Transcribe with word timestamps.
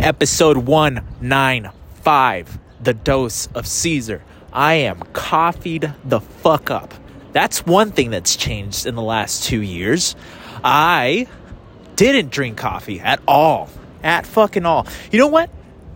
Episode 0.00 0.58
195 0.58 2.58
The 2.82 2.94
Dose 2.94 3.48
of 3.54 3.66
Caesar. 3.66 4.22
I 4.52 4.74
am 4.74 5.00
coffeeed 5.12 5.92
the 6.04 6.20
fuck 6.20 6.70
up. 6.70 6.94
That's 7.32 7.66
one 7.66 7.90
thing 7.90 8.10
that's 8.10 8.36
changed 8.36 8.86
in 8.86 8.94
the 8.94 9.02
last 9.02 9.44
two 9.44 9.60
years. 9.60 10.14
I 10.62 11.26
didn't 11.96 12.30
drink 12.30 12.58
coffee 12.58 13.00
at 13.00 13.20
all. 13.26 13.68
At 14.02 14.26
fucking 14.26 14.66
all. 14.66 14.86
You 15.10 15.18
know 15.18 15.28
what? 15.28 15.50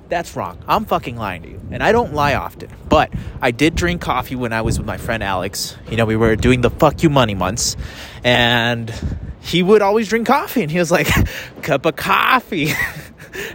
That's 0.08 0.34
wrong. 0.36 0.58
I'm 0.66 0.86
fucking 0.86 1.16
lying 1.16 1.42
to 1.42 1.50
you. 1.50 1.60
And 1.70 1.82
I 1.82 1.92
don't 1.92 2.14
lie 2.14 2.34
often. 2.34 2.70
But 2.88 3.12
I 3.42 3.50
did 3.50 3.74
drink 3.74 4.00
coffee 4.00 4.36
when 4.36 4.52
I 4.52 4.62
was 4.62 4.78
with 4.78 4.86
my 4.86 4.96
friend 4.96 5.22
Alex. 5.22 5.76
You 5.90 5.96
know, 5.96 6.06
we 6.06 6.16
were 6.16 6.34
doing 6.34 6.62
the 6.62 6.70
fuck 6.70 7.02
you 7.02 7.10
money 7.10 7.34
months. 7.34 7.76
And 8.24 8.92
he 9.40 9.62
would 9.62 9.82
always 9.82 10.08
drink 10.08 10.26
coffee. 10.26 10.62
And 10.62 10.70
he 10.70 10.78
was 10.78 10.90
like, 10.90 11.08
cup 11.62 11.84
of 11.84 11.96
coffee. 11.96 12.72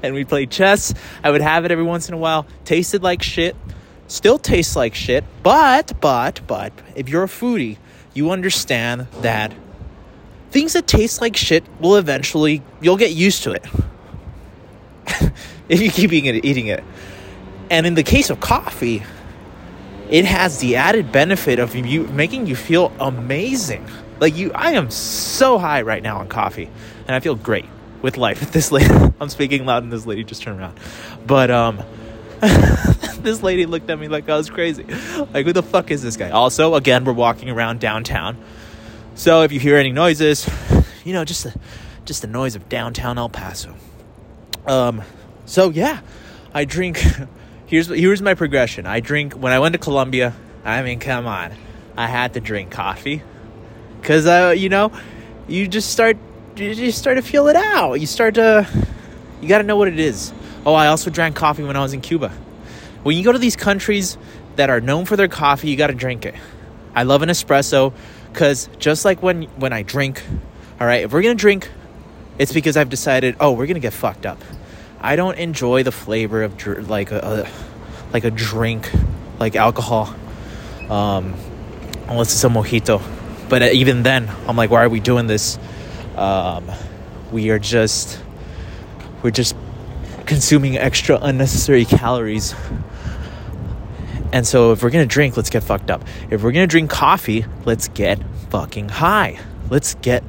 and 0.01 0.13
we 0.13 0.23
played 0.23 0.51
chess. 0.51 0.93
I 1.23 1.31
would 1.31 1.41
have 1.41 1.65
it 1.65 1.71
every 1.71 1.83
once 1.83 2.07
in 2.07 2.13
a 2.13 2.17
while. 2.17 2.45
Tasted 2.65 3.03
like 3.03 3.23
shit. 3.23 3.55
Still 4.07 4.37
tastes 4.37 4.75
like 4.75 4.95
shit. 4.95 5.23
But, 5.41 5.93
but, 6.01 6.41
but, 6.47 6.73
if 6.95 7.09
you're 7.09 7.23
a 7.23 7.27
foodie, 7.27 7.77
you 8.13 8.31
understand 8.31 9.07
that 9.21 9.53
things 10.51 10.73
that 10.73 10.85
taste 10.85 11.21
like 11.21 11.35
shit 11.35 11.63
will 11.79 11.95
eventually, 11.95 12.61
you'll 12.81 12.97
get 12.97 13.11
used 13.11 13.43
to 13.43 13.51
it. 13.51 13.65
if 15.69 15.81
you 15.81 15.89
keep 15.89 16.13
eating 16.13 16.35
it, 16.35 16.45
eating 16.45 16.67
it. 16.67 16.83
And 17.69 17.85
in 17.87 17.95
the 17.95 18.03
case 18.03 18.29
of 18.29 18.39
coffee, 18.39 19.03
it 20.09 20.25
has 20.25 20.59
the 20.59 20.75
added 20.75 21.11
benefit 21.11 21.59
of 21.59 21.75
you 21.75 22.03
making 22.07 22.45
you 22.45 22.55
feel 22.55 22.91
amazing. 22.99 23.87
Like 24.19 24.35
you, 24.35 24.51
I 24.53 24.73
am 24.73 24.91
so 24.91 25.57
high 25.57 25.81
right 25.81 26.03
now 26.03 26.19
on 26.19 26.27
coffee, 26.27 26.69
and 27.07 27.15
I 27.15 27.19
feel 27.19 27.35
great 27.35 27.65
with 28.03 28.17
life. 28.17 28.51
This 28.51 28.71
lady, 28.71 28.93
I'm 29.19 29.29
speaking 29.29 29.65
loud, 29.65 29.81
and 29.81 29.91
this 29.91 30.05
lady 30.05 30.23
just 30.23 30.43
turned 30.43 30.59
around. 30.59 30.77
But 31.25 31.49
um, 31.49 31.81
this 33.21 33.41
lady 33.41 33.65
looked 33.65 33.89
at 33.89 33.97
me 33.97 34.07
like 34.07 34.29
I 34.29 34.37
was 34.37 34.51
crazy. 34.51 34.83
Like, 35.33 35.47
who 35.47 35.53
the 35.53 35.63
fuck 35.63 35.89
is 35.89 36.03
this 36.03 36.17
guy? 36.17 36.29
Also, 36.29 36.75
again, 36.75 37.05
we're 37.05 37.13
walking 37.13 37.49
around 37.49 37.79
downtown. 37.79 38.37
So 39.15 39.41
if 39.41 39.51
you 39.51 39.59
hear 39.59 39.77
any 39.77 39.91
noises, 39.91 40.47
you 41.03 41.13
know, 41.13 41.25
just 41.25 41.45
the, 41.45 41.55
just 42.05 42.21
the 42.21 42.27
noise 42.27 42.55
of 42.55 42.69
downtown 42.69 43.17
El 43.17 43.29
Paso. 43.29 43.73
Um, 44.67 45.01
so 45.45 45.69
yeah, 45.69 46.01
I 46.53 46.65
drink. 46.65 47.03
Here's 47.65 47.87
here's 47.87 48.21
my 48.21 48.35
progression. 48.35 48.85
I 48.85 48.99
drink 48.99 49.33
when 49.33 49.51
I 49.51 49.59
went 49.59 49.73
to 49.73 49.79
Colombia. 49.79 50.35
I 50.63 50.83
mean, 50.83 50.99
come 50.99 51.25
on, 51.25 51.53
I 51.97 52.07
had 52.07 52.35
to 52.35 52.39
drink 52.39 52.71
coffee, 52.71 53.23
cause 54.03 54.25
uh, 54.25 54.53
you 54.55 54.69
know, 54.69 54.91
you 55.47 55.67
just 55.67 55.89
start 55.89 56.17
you 56.55 56.91
start 56.91 57.17
to 57.17 57.23
feel 57.23 57.47
it 57.47 57.55
out. 57.55 57.95
You 57.95 58.07
start 58.07 58.35
to 58.35 58.67
you 59.41 59.49
got 59.49 59.57
to 59.57 59.63
know 59.63 59.75
what 59.75 59.87
it 59.87 59.99
is. 59.99 60.33
Oh, 60.65 60.73
I 60.73 60.87
also 60.87 61.09
drank 61.09 61.35
coffee 61.35 61.63
when 61.63 61.75
I 61.75 61.81
was 61.81 61.93
in 61.93 62.01
Cuba. 62.01 62.29
When 63.03 63.17
you 63.17 63.23
go 63.23 63.31
to 63.33 63.39
these 63.39 63.55
countries 63.55 64.17
that 64.55 64.69
are 64.69 64.79
known 64.79 65.05
for 65.05 65.17
their 65.17 65.27
coffee, 65.27 65.69
you 65.69 65.75
got 65.75 65.87
to 65.87 65.93
drink 65.93 66.25
it. 66.25 66.35
I 66.95 67.03
love 67.03 67.21
an 67.21 67.29
espresso 67.29 67.93
because 68.31 68.69
just 68.79 69.03
like 69.03 69.21
when 69.21 69.43
when 69.57 69.73
I 69.73 69.81
drink, 69.83 70.23
all 70.79 70.87
right, 70.87 71.03
if 71.03 71.11
we're 71.11 71.21
gonna 71.21 71.35
drink, 71.35 71.69
it's 72.37 72.53
because 72.53 72.77
I've 72.77 72.89
decided, 72.89 73.35
oh, 73.39 73.51
we're 73.51 73.67
gonna 73.67 73.79
get 73.79 73.93
fucked 73.93 74.25
up. 74.25 74.41
I 75.01 75.15
don't 75.15 75.37
enjoy 75.37 75.83
the 75.83 75.91
flavor 75.91 76.43
of 76.43 76.55
dr- 76.55 76.89
like 76.89 77.11
a, 77.11 77.45
a, 77.45 78.13
like 78.13 78.23
a 78.23 78.31
drink, 78.31 78.89
like 79.39 79.55
alcohol, 79.55 80.15
um, 80.89 81.33
unless 82.07 82.31
it's 82.31 82.43
a 82.43 82.47
mojito. 82.47 83.01
But 83.49 83.73
even 83.73 84.03
then, 84.03 84.31
I'm 84.47 84.55
like, 84.55 84.69
why 84.69 84.83
are 84.83 84.89
we 84.89 84.99
doing 84.99 85.27
this? 85.27 85.59
Um, 86.17 86.71
we 87.31 87.49
are 87.49 87.59
just 87.59 88.21
we're 89.21 89.31
just 89.31 89.55
consuming 90.25 90.77
extra 90.77 91.17
unnecessary 91.21 91.85
calories. 91.85 92.53
And 94.31 94.47
so 94.47 94.71
if 94.71 94.81
we're 94.81 94.89
gonna 94.89 95.05
drink, 95.05 95.37
let's 95.37 95.49
get 95.49 95.63
fucked 95.63 95.91
up. 95.91 96.03
If 96.29 96.43
we're 96.43 96.51
gonna 96.51 96.67
drink 96.67 96.89
coffee, 96.89 97.45
let's 97.65 97.87
get 97.87 98.19
fucking 98.49 98.89
high. 98.89 99.39
Let's 99.69 99.95
get 99.95 100.23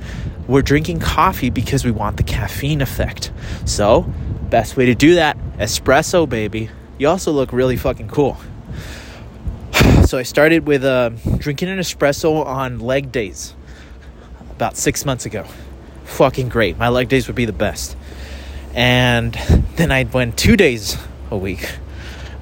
we're 0.46 0.62
drinking 0.62 1.00
coffee 1.00 1.50
because 1.50 1.84
we 1.84 1.90
want 1.90 2.16
the 2.16 2.22
caffeine 2.22 2.80
effect. 2.80 3.32
So, 3.64 4.02
best 4.50 4.76
way 4.76 4.86
to 4.86 4.94
do 4.94 5.14
that, 5.16 5.38
espresso 5.58 6.28
baby. 6.28 6.70
You 6.98 7.08
also 7.08 7.32
look 7.32 7.52
really 7.52 7.76
fucking 7.76 8.08
cool. 8.08 8.36
So 10.04 10.18
I 10.18 10.22
started 10.22 10.66
with 10.66 10.84
uh, 10.84 11.10
drinking 11.38 11.70
an 11.70 11.78
espresso 11.78 12.44
on 12.44 12.78
leg 12.78 13.10
days 13.10 13.54
about 14.50 14.76
six 14.76 15.06
months 15.06 15.24
ago. 15.24 15.46
Fucking 16.04 16.48
great. 16.48 16.78
My 16.78 16.88
leg 16.88 17.08
days 17.08 17.26
would 17.26 17.36
be 17.36 17.44
the 17.44 17.52
best. 17.52 17.96
And 18.74 19.34
then 19.76 19.90
I'd 19.90 20.12
went 20.12 20.36
two 20.36 20.56
days 20.56 20.96
a 21.30 21.36
week. 21.36 21.68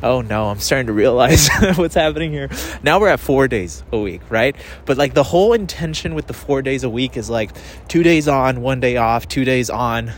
Oh 0.03 0.21
no, 0.21 0.49
I'm 0.49 0.59
starting 0.59 0.89
to 0.89 0.93
realize 0.93 1.49
what's 1.77 1.95
happening 1.95 2.33
here. 2.33 2.51
Now 2.83 2.99
we're 2.99 3.09
at 3.09 3.21
four 3.21 3.47
days 3.47 3.85
a 3.93 3.99
week, 3.99 4.23
right? 4.31 4.57
But 4.85 4.97
like 4.97 5.15
the 5.15 5.23
whole 5.23 5.53
intention 5.53 6.15
with 6.15 6.27
the 6.27 6.35
four 6.35 6.61
days 6.61 6.83
a 6.83 6.91
week 6.91 7.17
is 7.17 7.31
like 7.31 7.53
two 7.87 8.03
days 8.03 8.27
on, 8.27 8.63
one 8.63 8.81
day 8.81 8.97
off, 8.97 9.29
two 9.29 9.45
days 9.45 9.71
on, 9.71 10.13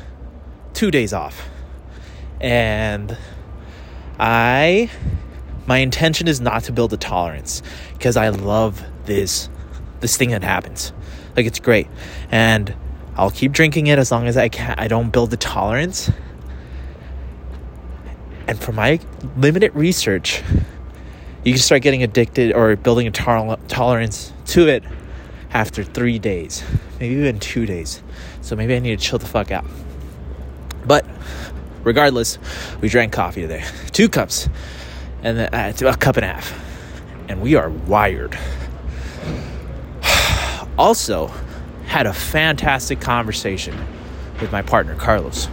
two 0.72 0.90
days 0.90 1.12
off. 1.12 1.48
And 2.40 3.16
I, 4.18 4.90
my 5.66 5.78
intention 5.78 6.28
is 6.28 6.40
not 6.40 6.64
to 6.64 6.72
build 6.72 6.92
a 6.94 6.96
tolerance 6.96 7.62
because 7.92 8.16
I 8.16 8.30
love 8.30 8.82
this, 9.04 9.50
this 10.00 10.16
thing 10.16 10.30
that 10.30 10.42
happens. 10.42 10.94
Like 11.36 11.44
it's 11.44 11.60
great. 11.60 11.88
And 12.30 12.74
I'll 13.16 13.30
keep 13.30 13.52
drinking 13.52 13.86
it 13.86 13.98
as 13.98 14.10
long 14.10 14.26
as 14.26 14.36
I 14.36 14.48
can. 14.48 14.74
I 14.78 14.88
don't 14.88 15.10
build 15.10 15.32
a 15.32 15.36
tolerance. 15.36 16.10
And 18.46 18.58
from 18.58 18.74
my 18.74 19.00
limited 19.36 19.74
research, 19.74 20.42
you 21.44 21.52
can 21.52 21.60
start 21.60 21.82
getting 21.82 22.02
addicted 22.02 22.52
or 22.52 22.74
building 22.76 23.06
a 23.06 23.10
tolerance 23.10 24.32
to 24.46 24.68
it 24.68 24.82
after 25.50 25.84
three 25.84 26.18
days, 26.18 26.64
maybe 26.98 27.14
even 27.14 27.38
two 27.38 27.64
days. 27.64 28.02
So 28.42 28.56
maybe 28.56 28.74
I 28.74 28.80
need 28.80 28.98
to 28.98 29.04
chill 29.04 29.18
the 29.18 29.26
fuck 29.26 29.52
out. 29.52 29.64
But 30.86 31.06
regardless, 31.84 32.38
we 32.80 32.88
drank 32.88 33.12
coffee 33.12 33.42
today, 33.42 33.64
two 33.92 34.08
cups, 34.08 34.48
and 35.22 35.38
then, 35.38 35.54
uh, 35.54 35.72
a 35.88 35.96
cup 35.96 36.16
and 36.16 36.24
a 36.24 36.28
half, 36.28 36.52
and 37.28 37.40
we 37.40 37.54
are 37.54 37.70
wired. 37.70 38.36
also, 40.78 41.32
had 41.94 42.08
a 42.08 42.12
fantastic 42.12 43.00
conversation 43.00 43.72
with 44.40 44.50
my 44.50 44.62
partner 44.62 44.96
Carlos, 44.96 45.46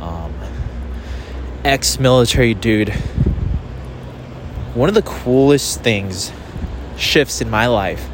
um, 0.00 0.34
ex-military 1.64 2.52
dude. 2.52 2.88
One 4.74 4.88
of 4.88 4.96
the 4.96 5.02
coolest 5.02 5.82
things, 5.82 6.32
shifts 6.96 7.40
in 7.40 7.48
my 7.48 7.68
life 7.68 8.08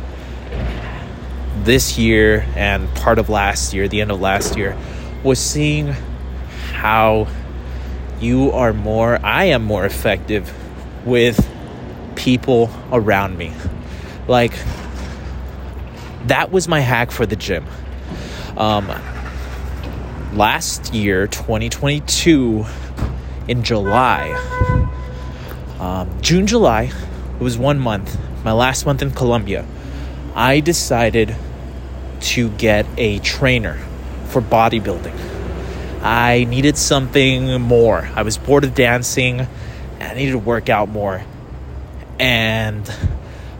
this 1.63 1.97
year 1.97 2.47
and 2.55 2.87
part 2.97 3.19
of 3.19 3.31
last 3.31 3.73
year, 3.73 3.89
the 3.89 4.03
end 4.03 4.11
of 4.11 4.21
last 4.21 4.59
year, 4.59 4.77
was 5.25 5.39
seeing 5.39 5.95
how 6.73 7.29
you 8.21 8.51
are 8.53 8.75
more, 8.75 9.19
I 9.25 9.45
am 9.45 9.65
more 9.65 9.87
effective 9.87 10.53
with 11.07 11.51
people 12.15 12.69
around 12.93 13.39
me. 13.39 13.55
Like, 14.29 14.53
that 16.27 16.51
was 16.51 16.69
my 16.69 16.81
hack 16.81 17.11
for 17.11 17.27
the 17.27 17.37
gym. 17.37 17.65
Um, 18.57 18.89
last 20.35 20.95
year, 20.95 21.27
2022, 21.27 22.65
in 23.49 23.63
July, 23.63 24.31
um, 25.81 26.09
June, 26.21 26.47
July, 26.47 26.93
it 27.35 27.43
was 27.43 27.59
one 27.59 27.79
month, 27.79 28.17
my 28.45 28.53
last 28.53 28.87
month 28.87 29.03
in 29.03 29.11
Colombia, 29.11 29.67
I 30.35 30.61
decided 30.61 31.35
to 32.21 32.51
get 32.51 32.87
a 32.97 33.19
trainer 33.19 33.79
for 34.27 34.41
bodybuilding. 34.41 35.19
I 36.03 36.45
needed 36.45 36.77
something 36.77 37.61
more. 37.61 38.09
I 38.15 38.23
was 38.23 38.39
bored 38.39 38.65
of 38.65 38.75
dancing 38.75 39.47
I 40.13 40.15
needed 40.15 40.33
to 40.33 40.39
work 40.39 40.69
out 40.69 40.89
more. 40.89 41.25
And 42.19 42.91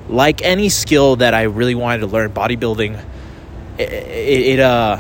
like 0.09 0.43
any 0.43 0.69
skill 0.69 1.17
that 1.17 1.35
I 1.35 1.43
really 1.43 1.75
wanted 1.75 2.01
to 2.01 2.07
learn, 2.07 2.33
bodybuilding, 2.33 3.03
it, 3.79 3.91
it, 3.91 4.61
uh, 4.61 4.99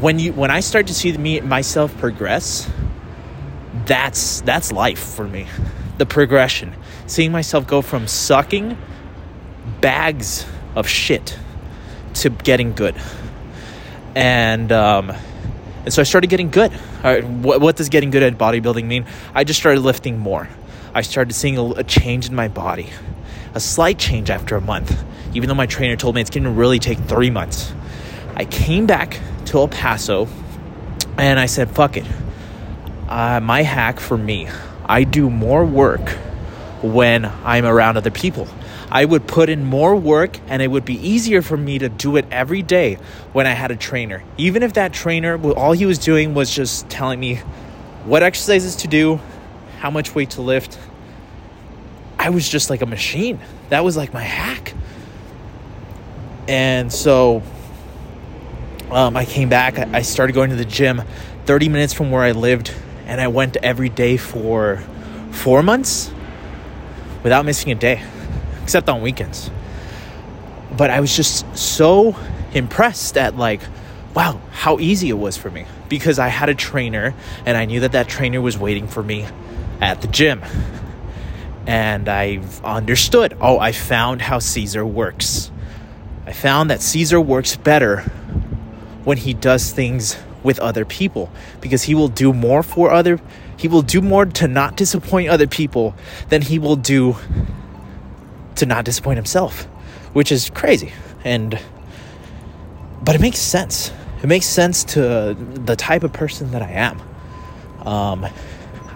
when 0.00 0.18
you 0.18 0.32
when 0.32 0.50
I 0.50 0.60
start 0.60 0.88
to 0.88 0.94
see 0.94 1.16
me 1.16 1.40
myself 1.40 1.96
progress, 1.98 2.70
that's 3.86 4.40
that's 4.42 4.72
life 4.72 4.98
for 4.98 5.26
me. 5.26 5.46
The 5.98 6.06
progression, 6.06 6.74
seeing 7.06 7.32
myself 7.32 7.66
go 7.66 7.82
from 7.82 8.06
sucking 8.06 8.76
bags 9.80 10.46
of 10.74 10.88
shit 10.88 11.38
to 12.14 12.30
getting 12.30 12.72
good, 12.72 12.96
and 14.14 14.70
um, 14.72 15.12
and 15.84 15.92
so 15.92 16.00
I 16.00 16.04
started 16.04 16.30
getting 16.30 16.50
good. 16.50 16.72
What, 16.72 17.60
what 17.60 17.76
does 17.76 17.88
getting 17.88 18.10
good 18.10 18.22
at 18.22 18.38
bodybuilding 18.38 18.84
mean? 18.84 19.06
I 19.34 19.44
just 19.44 19.58
started 19.58 19.80
lifting 19.80 20.18
more. 20.18 20.48
I 20.94 21.02
started 21.02 21.32
seeing 21.34 21.58
a, 21.58 21.64
a 21.70 21.84
change 21.84 22.28
in 22.28 22.34
my 22.34 22.48
body 22.48 22.90
a 23.54 23.60
slight 23.60 23.98
change 23.98 24.30
after 24.30 24.56
a 24.56 24.60
month, 24.62 25.04
even 25.34 25.48
though 25.48 25.54
my 25.54 25.66
trainer 25.66 25.94
told 25.96 26.14
me 26.14 26.22
it's 26.22 26.30
going 26.30 26.44
to 26.44 26.50
really 26.50 26.78
take 26.78 26.98
three 27.00 27.28
months. 27.30 27.72
I 28.34 28.46
came 28.46 28.86
back 28.86 29.20
to 29.46 29.58
El 29.58 29.68
Paso 29.68 30.26
and 31.18 31.38
I 31.38 31.44
said, 31.46 31.70
fuck 31.70 31.98
it. 31.98 32.06
uh, 33.08 33.40
my 33.40 33.62
hack 33.62 34.00
for 34.00 34.16
me, 34.16 34.48
I 34.86 35.04
do 35.04 35.28
more 35.28 35.64
work 35.64 36.08
when 36.82 37.26
I'm 37.26 37.66
around 37.66 37.98
other 37.98 38.10
people. 38.10 38.48
I 38.90 39.04
would 39.04 39.26
put 39.26 39.50
in 39.50 39.64
more 39.64 39.94
work 39.94 40.38
and 40.48 40.62
it 40.62 40.68
would 40.68 40.84
be 40.84 40.94
easier 41.06 41.42
for 41.42 41.56
me 41.56 41.78
to 41.78 41.88
do 41.88 42.16
it 42.16 42.24
every 42.30 42.62
day 42.62 42.94
when 43.32 43.46
I 43.46 43.52
had 43.52 43.70
a 43.70 43.76
trainer. 43.76 44.22
Even 44.38 44.62
if 44.62 44.74
that 44.74 44.92
trainer, 44.92 45.38
all 45.52 45.72
he 45.72 45.86
was 45.86 45.98
doing 45.98 46.34
was 46.34 46.54
just 46.54 46.88
telling 46.88 47.20
me 47.20 47.36
what 48.04 48.22
exercises 48.22 48.76
to 48.76 48.88
do, 48.88 49.20
how 49.82 49.90
much 49.90 50.14
weight 50.14 50.30
to 50.30 50.42
lift. 50.42 50.78
I 52.16 52.30
was 52.30 52.48
just 52.48 52.70
like 52.70 52.82
a 52.82 52.86
machine. 52.86 53.40
That 53.70 53.82
was 53.82 53.96
like 53.96 54.14
my 54.14 54.22
hack. 54.22 54.74
And 56.46 56.92
so 56.92 57.42
um, 58.92 59.16
I 59.16 59.24
came 59.24 59.48
back. 59.48 59.80
I 59.80 60.02
started 60.02 60.34
going 60.34 60.50
to 60.50 60.56
the 60.56 60.64
gym 60.64 61.02
30 61.46 61.68
minutes 61.68 61.92
from 61.92 62.12
where 62.12 62.22
I 62.22 62.30
lived, 62.30 62.72
and 63.06 63.20
I 63.20 63.26
went 63.26 63.56
every 63.56 63.88
day 63.88 64.16
for 64.16 64.80
four 65.32 65.64
months 65.64 66.12
without 67.24 67.44
missing 67.44 67.72
a 67.72 67.74
day 67.74 68.04
except 68.62 68.88
on 68.88 69.02
weekends. 69.02 69.50
But 70.76 70.90
I 70.90 71.00
was 71.00 71.16
just 71.16 71.56
so 71.58 72.14
impressed 72.54 73.18
at 73.18 73.36
like, 73.36 73.62
wow, 74.14 74.40
how 74.52 74.78
easy 74.78 75.08
it 75.08 75.18
was 75.18 75.36
for 75.36 75.50
me 75.50 75.66
because 75.88 76.20
I 76.20 76.28
had 76.28 76.48
a 76.48 76.54
trainer 76.54 77.14
and 77.44 77.56
I 77.56 77.64
knew 77.64 77.80
that 77.80 77.92
that 77.92 78.06
trainer 78.06 78.40
was 78.40 78.56
waiting 78.56 78.86
for 78.86 79.02
me 79.02 79.26
at 79.82 80.00
the 80.00 80.08
gym. 80.08 80.42
And 81.66 82.08
I've 82.08 82.64
understood, 82.64 83.36
oh, 83.40 83.58
I 83.58 83.72
found 83.72 84.22
how 84.22 84.38
Caesar 84.38 84.86
works. 84.86 85.50
I 86.24 86.32
found 86.32 86.70
that 86.70 86.80
Caesar 86.80 87.20
works 87.20 87.56
better 87.56 88.00
when 89.04 89.18
he 89.18 89.34
does 89.34 89.72
things 89.72 90.16
with 90.42 90.58
other 90.60 90.84
people 90.84 91.30
because 91.60 91.82
he 91.82 91.94
will 91.94 92.08
do 92.08 92.32
more 92.32 92.62
for 92.62 92.90
other 92.90 93.20
he 93.56 93.68
will 93.68 93.82
do 93.82 94.00
more 94.00 94.26
to 94.26 94.48
not 94.48 94.76
disappoint 94.76 95.28
other 95.28 95.46
people 95.46 95.94
than 96.30 96.42
he 96.42 96.58
will 96.58 96.74
do 96.74 97.16
to 98.56 98.66
not 98.66 98.84
disappoint 98.84 99.18
himself, 99.18 99.64
which 100.14 100.32
is 100.32 100.50
crazy. 100.50 100.92
And 101.22 101.56
but 103.04 103.14
it 103.14 103.20
makes 103.20 103.38
sense. 103.38 103.92
It 104.20 104.26
makes 104.26 104.46
sense 104.46 104.82
to 104.84 105.36
the 105.38 105.76
type 105.76 106.02
of 106.02 106.12
person 106.12 106.50
that 106.50 106.62
I 106.62 106.72
am. 106.72 107.02
Um, 107.86 108.26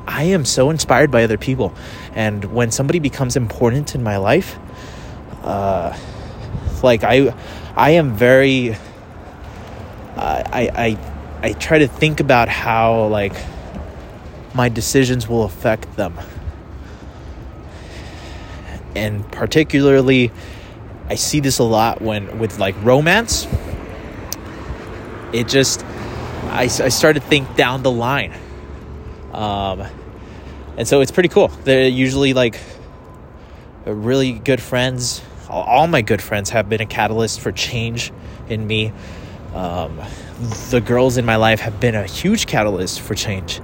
I 0.07 0.25
am 0.25 0.45
so 0.45 0.71
inspired 0.71 1.11
by 1.11 1.25
other 1.25 1.39
people, 1.39 1.75
and 2.15 2.45
when 2.45 2.71
somebody 2.71 2.99
becomes 2.99 3.37
important 3.37 3.95
in 3.95 4.03
my 4.03 4.17
life, 4.17 4.59
uh, 5.43 5.97
like 6.83 7.05
I, 7.05 7.35
I 7.75 7.91
am 7.91 8.15
very. 8.15 8.75
Uh, 10.17 10.43
I 10.47 10.71
I 10.75 10.99
I 11.43 11.53
try 11.53 11.79
to 11.79 11.89
think 11.89 12.21
about 12.21 12.49
how 12.49 13.07
like 13.07 13.35
my 14.55 14.69
decisions 14.69 15.29
will 15.29 15.45
affect 15.45 15.97
them 15.97 16.19
and 18.97 19.31
particularly 19.31 20.33
I 21.09 21.15
see 21.15 21.41
this 21.41 21.59
a 21.59 21.65
lot 21.65 22.01
when 22.03 22.39
with 22.39 22.59
like 22.59 22.75
romance. 22.83 23.47
It 25.33 25.47
just 25.47 25.85
I, 26.47 26.63
I 26.63 26.89
started 26.89 27.21
to 27.21 27.27
think 27.27 27.55
down 27.57 27.83
the 27.83 27.91
line, 27.91 28.33
um, 29.37 29.87
and 30.77 30.89
so 30.89 31.01
it's 31.01 31.11
pretty 31.11 31.29
cool. 31.29 31.49
They're 31.49 31.89
usually 31.89 32.33
like 32.33 32.59
really 33.85 34.33
good 34.33 34.61
friends. 34.61 35.23
All, 35.49 35.87
my 35.87 36.03
good 36.03 36.21
friends 36.21 36.51
have 36.51 36.69
been 36.69 36.81
a 36.81 36.87
catalyst 36.87 37.41
for 37.41 37.53
change 37.53 38.13
in 38.49 38.67
me. 38.67 38.93
Um, 39.55 40.01
the 40.71 40.81
girls 40.81 41.17
in 41.17 41.25
my 41.25 41.37
life 41.37 41.61
have 41.61 41.79
been 41.81 41.95
a 41.95 42.05
huge 42.05 42.47
catalyst 42.47 43.01
for 43.01 43.15
change. 43.15 43.61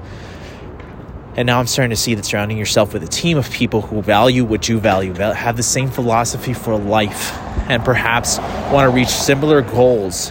And 1.35 1.47
now 1.47 1.59
I'm 1.59 1.67
starting 1.67 1.91
to 1.91 1.97
see 1.97 2.15
that 2.15 2.25
surrounding 2.25 2.59
yourself 2.59 2.93
with 2.93 3.03
a 3.03 3.09
team 3.09 3.39
of 3.39 3.51
people 3.51 3.81
who 3.81 4.03
value 4.03 4.45
what 4.45 4.69
you 4.69 4.79
value, 4.79 5.15
have 5.15 5.57
the 5.57 5.63
same 5.63 5.91
philosophy 5.91 6.53
for 6.53 6.77
life, 6.77 7.37
and 7.71 7.83
perhaps 7.83 8.39
want 8.71 8.91
to 8.91 8.95
reach 8.95 9.09
similar 9.09 9.63
goals 9.63 10.31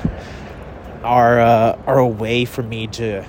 are 1.03 1.39
uh, 1.39 1.81
are 1.87 1.97
a 1.97 2.07
way 2.07 2.45
for 2.45 2.61
me 2.61 2.85
to 2.85 3.25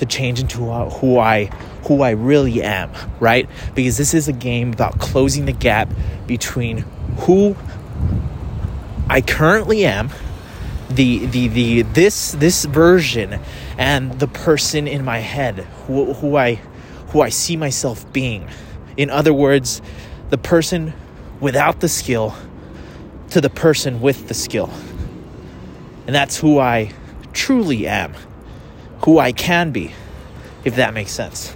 to 0.00 0.06
change 0.06 0.40
into 0.40 0.58
who 0.58 1.18
I 1.18 1.46
who 1.86 2.02
I 2.02 2.10
really 2.10 2.62
am, 2.62 2.90
right? 3.20 3.48
Because 3.74 3.96
this 3.96 4.12
is 4.12 4.28
a 4.28 4.32
game 4.32 4.72
about 4.72 4.98
closing 4.98 5.46
the 5.46 5.52
gap 5.52 5.88
between 6.26 6.78
who 7.20 7.56
I 9.08 9.20
currently 9.20 9.84
am 9.84 10.10
the 10.88 11.26
the 11.26 11.48
the 11.48 11.82
this 11.82 12.32
this 12.32 12.64
version 12.64 13.40
and 13.78 14.18
the 14.18 14.26
person 14.26 14.88
in 14.88 15.04
my 15.04 15.18
head 15.18 15.58
who, 15.86 16.14
who 16.14 16.36
I 16.36 16.54
who 17.08 17.20
I 17.20 17.28
see 17.28 17.56
myself 17.56 18.10
being. 18.12 18.48
In 18.96 19.10
other 19.10 19.34
words, 19.34 19.82
the 20.30 20.38
person 20.38 20.94
without 21.40 21.80
the 21.80 21.88
skill 21.88 22.34
to 23.30 23.40
the 23.40 23.50
person 23.50 24.00
with 24.00 24.28
the 24.28 24.34
skill. 24.34 24.70
And 26.06 26.14
that's 26.14 26.36
who 26.38 26.58
I 26.58 26.92
truly 27.32 27.86
am, 27.86 28.14
who 29.02 29.18
I 29.18 29.32
can 29.32 29.70
be, 29.72 29.92
if 30.64 30.76
that 30.76 30.94
makes 30.94 31.12
sense. 31.12 31.54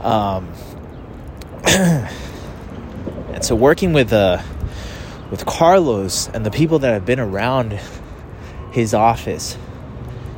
Um, 0.00 0.52
and 1.66 2.08
so 3.42 3.54
working 3.54 3.92
with 3.92 4.12
uh, 4.12 4.42
with 5.30 5.46
Carlos 5.46 6.28
and 6.28 6.44
the 6.44 6.50
people 6.50 6.80
that 6.80 6.92
have 6.92 7.06
been 7.06 7.20
around 7.20 7.78
his 8.72 8.92
office 8.94 9.56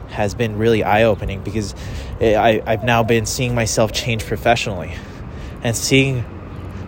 has 0.09 0.35
been 0.35 0.57
really 0.57 0.83
eye 0.83 1.03
opening 1.03 1.43
because 1.43 1.75
I, 2.21 2.63
I've 2.65 2.85
now 2.85 3.03
been 3.03 3.27
seeing 3.27 3.55
myself 3.55 3.93
change 3.93 4.25
professionally 4.25 4.95
and 5.63 5.77
seeing 5.77 6.25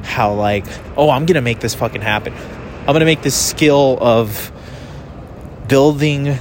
how, 0.02 0.34
like, 0.34 0.64
oh, 0.96 1.10
I'm 1.10 1.26
gonna 1.26 1.42
make 1.42 1.60
this 1.60 1.74
fucking 1.74 2.00
happen. 2.00 2.32
I'm 2.32 2.94
gonna 2.94 3.04
make 3.04 3.22
this 3.22 3.36
skill 3.36 3.98
of 4.00 4.50
building, 5.68 6.38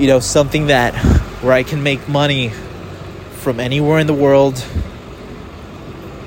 you 0.00 0.06
know, 0.06 0.20
something 0.20 0.66
that 0.66 0.94
where 1.42 1.52
I 1.52 1.62
can 1.62 1.82
make 1.82 2.08
money 2.08 2.48
from 3.38 3.60
anywhere 3.60 3.98
in 3.98 4.06
the 4.06 4.14
world 4.14 4.64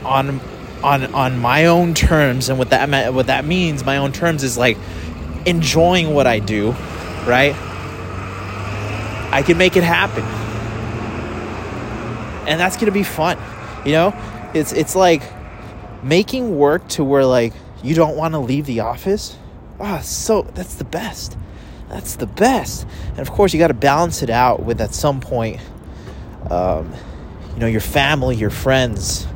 on 0.06 0.40
on 0.84 1.14
on 1.14 1.40
my 1.40 1.66
own 1.66 1.94
terms 1.94 2.50
and 2.50 2.58
what 2.60 2.70
that 2.72 3.14
what 3.14 3.28
that 3.28 3.46
means 3.46 3.86
my 3.86 3.98
own 3.98 4.12
terms 4.12 4.44
is 4.44 4.58
like 4.58 4.78
enjoying 5.46 6.14
what 6.14 6.28
I 6.28 6.40
do 6.40 6.76
right? 7.26 7.56
I 9.32 9.42
can 9.46 9.58
make 9.58 9.76
it 9.76 9.84
happen. 9.84 10.24
And 12.48 12.60
that's 12.60 12.76
going 12.76 12.88
to 12.88 12.92
be 12.92 13.04
fun. 13.04 13.38
You 13.86 13.94
know? 13.94 14.52
It's 14.54 14.74
it's 14.74 14.96
like 14.96 15.24
making 16.04 16.56
work 16.58 16.88
to 16.90 17.04
where 17.04 17.26
like 17.26 17.54
you 17.82 17.96
don't 17.96 18.16
want 18.16 18.34
to 18.34 18.40
leave 18.40 18.66
the 18.66 18.82
office. 18.82 19.38
Ah, 19.80 20.00
oh, 20.00 20.02
so 20.02 20.44
that's 20.54 20.76
the 20.76 20.84
best. 20.84 21.38
That's 21.94 22.16
the 22.16 22.26
best. 22.26 22.88
And 23.10 23.20
of 23.20 23.30
course, 23.30 23.54
you 23.54 23.60
got 23.60 23.68
to 23.68 23.76
balance 23.76 24.24
it 24.24 24.32
out 24.32 24.64
with 24.64 24.82
at 24.82 24.96
some 24.96 25.22
point 25.22 25.62
um, 26.50 26.92
you 27.54 27.60
know, 27.60 27.68
your 27.68 27.82
family, 27.82 28.36
your 28.36 28.50
friends. 28.50 29.28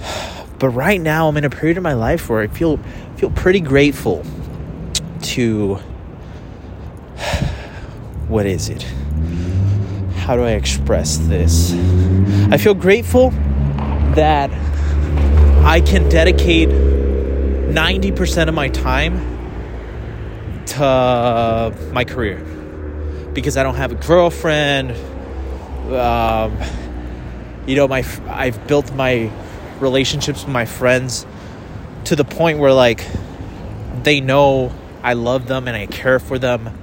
But 0.58 0.70
right 0.70 0.98
now 0.98 1.28
I'm 1.28 1.36
in 1.36 1.44
a 1.44 1.50
period 1.50 1.76
of 1.76 1.82
my 1.82 1.92
life 1.92 2.30
where 2.30 2.40
I 2.40 2.46
feel 2.46 2.78
feel 3.16 3.28
pretty 3.28 3.60
grateful 3.60 4.24
to 5.20 5.74
what 8.26 8.46
is 8.46 8.70
it? 8.70 8.82
How 10.16 10.34
do 10.34 10.44
I 10.44 10.52
express 10.52 11.18
this? 11.18 11.74
I 12.50 12.56
feel 12.56 12.72
grateful 12.72 13.32
that 14.14 14.50
I 15.62 15.82
can 15.84 16.08
dedicate 16.08 16.70
90% 16.70 18.48
of 18.48 18.54
my 18.54 18.70
time 18.70 19.35
to 20.66 21.74
my 21.92 22.04
career 22.04 22.38
because 23.32 23.56
I 23.56 23.62
don't 23.62 23.74
have 23.76 23.92
a 23.92 23.96
girlfriend. 23.96 24.92
Um, 25.92 26.58
you 27.66 27.76
know, 27.76 27.86
my 27.86 28.04
I've 28.28 28.66
built 28.66 28.92
my 28.94 29.30
relationships 29.80 30.44
with 30.44 30.52
my 30.52 30.64
friends 30.64 31.26
to 32.04 32.16
the 32.16 32.24
point 32.24 32.58
where 32.58 32.72
like 32.72 33.06
they 34.02 34.20
know 34.20 34.72
I 35.02 35.12
love 35.12 35.46
them 35.46 35.68
and 35.68 35.76
I 35.76 35.86
care 35.86 36.18
for 36.18 36.38
them 36.38 36.78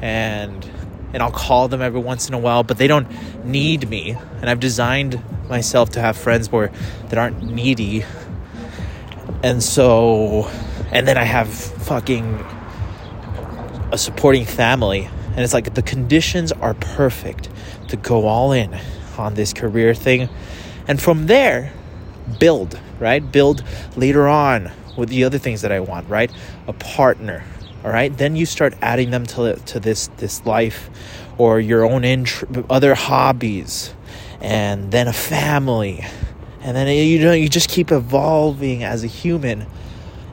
and 0.00 0.70
and 1.12 1.22
I'll 1.22 1.32
call 1.32 1.68
them 1.68 1.80
every 1.80 2.00
once 2.00 2.28
in 2.28 2.34
a 2.34 2.38
while, 2.38 2.62
but 2.62 2.78
they 2.78 2.86
don't 2.86 3.08
need 3.44 3.88
me. 3.88 4.16
And 4.40 4.50
I've 4.50 4.60
designed 4.60 5.22
myself 5.48 5.90
to 5.90 6.00
have 6.00 6.16
friends 6.16 6.52
where 6.52 6.70
that 7.08 7.18
aren't 7.18 7.42
needy. 7.42 8.04
And 9.42 9.62
so 9.62 10.48
and 10.92 11.08
then 11.08 11.16
I 11.16 11.24
have 11.24 11.48
fucking 11.48 12.44
a 13.92 13.98
supporting 13.98 14.44
family. 14.44 15.08
And 15.30 15.40
it's 15.40 15.52
like 15.54 15.74
the 15.74 15.82
conditions 15.82 16.52
are 16.52 16.74
perfect 16.74 17.48
to 17.88 17.96
go 17.96 18.26
all 18.26 18.52
in 18.52 18.78
on 19.18 19.34
this 19.34 19.52
career 19.52 19.94
thing. 19.94 20.28
And 20.88 21.00
from 21.00 21.26
there, 21.26 21.72
build, 22.38 22.80
right? 22.98 23.20
Build 23.20 23.62
later 23.96 24.28
on 24.28 24.70
with 24.96 25.08
the 25.10 25.24
other 25.24 25.38
things 25.38 25.62
that 25.62 25.72
I 25.72 25.80
want, 25.80 26.08
right? 26.08 26.30
A 26.66 26.72
partner, 26.72 27.44
all 27.86 27.92
right 27.92 28.16
then 28.18 28.34
you 28.34 28.44
start 28.44 28.74
adding 28.82 29.10
them 29.10 29.24
to 29.24 29.54
to 29.54 29.78
this 29.78 30.08
this 30.16 30.44
life 30.44 30.90
or 31.38 31.60
your 31.60 31.84
own 31.84 32.04
int- 32.04 32.44
other 32.68 32.96
hobbies 32.96 33.94
and 34.40 34.90
then 34.90 35.06
a 35.06 35.12
family 35.12 36.04
and 36.62 36.76
then 36.76 36.88
you 36.88 37.20
know 37.20 37.32
you 37.32 37.48
just 37.48 37.68
keep 37.68 37.92
evolving 37.92 38.82
as 38.82 39.04
a 39.04 39.06
human 39.06 39.66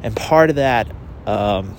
and 0.02 0.16
part 0.16 0.50
of 0.50 0.56
that 0.56 0.88
um, 1.28 1.76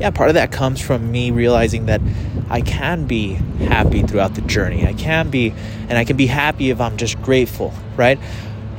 yeah 0.00 0.10
part 0.10 0.28
of 0.28 0.34
that 0.34 0.50
comes 0.50 0.80
from 0.80 1.10
me 1.10 1.30
realizing 1.30 1.86
that 1.86 2.00
i 2.48 2.60
can 2.60 3.06
be 3.06 3.34
happy 3.68 4.02
throughout 4.02 4.34
the 4.34 4.40
journey. 4.42 4.86
I 4.86 4.94
can 4.94 5.30
be 5.30 5.50
and 5.88 5.92
i 5.92 6.04
can 6.04 6.16
be 6.16 6.26
happy 6.26 6.70
if 6.70 6.80
i'm 6.80 6.96
just 6.96 7.20
grateful 7.22 7.72
right? 7.96 8.18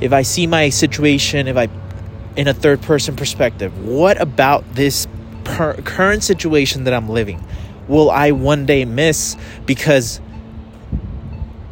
If 0.02 0.14
i 0.14 0.24
see 0.24 0.48
my 0.48 0.70
situation 0.70 1.48
if 1.48 1.58
i 1.58 1.70
in 2.36 2.48
a 2.48 2.54
third 2.54 2.82
person 2.82 3.16
perspective 3.16 3.86
what 3.86 4.20
about 4.20 4.64
this 4.74 5.08
per- 5.44 5.76
current 5.82 6.24
situation 6.24 6.86
that 6.86 6.94
i'm 6.94 7.10
living 7.10 7.44
will 7.88 8.10
i 8.10 8.32
one 8.32 8.66
day 8.66 8.86
miss? 8.86 9.36
Because 9.66 10.22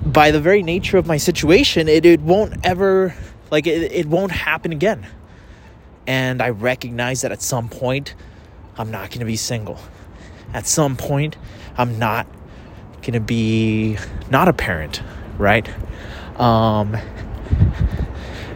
by 0.05 0.31
the 0.31 0.41
very 0.41 0.63
nature 0.63 0.97
of 0.97 1.07
my 1.07 1.17
situation, 1.17 1.87
it, 1.87 2.05
it 2.05 2.21
won't 2.21 2.65
ever, 2.65 3.15
like, 3.51 3.67
it, 3.67 3.91
it 3.91 4.05
won't 4.07 4.31
happen 4.31 4.71
again. 4.71 5.07
And 6.07 6.41
I 6.41 6.49
recognize 6.49 7.21
that 7.21 7.31
at 7.31 7.41
some 7.41 7.69
point, 7.69 8.15
I'm 8.79 8.91
not 8.91 9.09
going 9.09 9.19
to 9.19 9.25
be 9.25 9.35
single. 9.35 9.77
At 10.53 10.65
some 10.65 10.95
point, 10.95 11.35
I'm 11.77 11.99
not 11.99 12.25
going 13.01 13.11
to 13.11 13.19
be 13.19 13.97
not 14.31 14.47
a 14.47 14.53
parent, 14.53 15.03
right? 15.37 15.67
Um, 16.39 16.95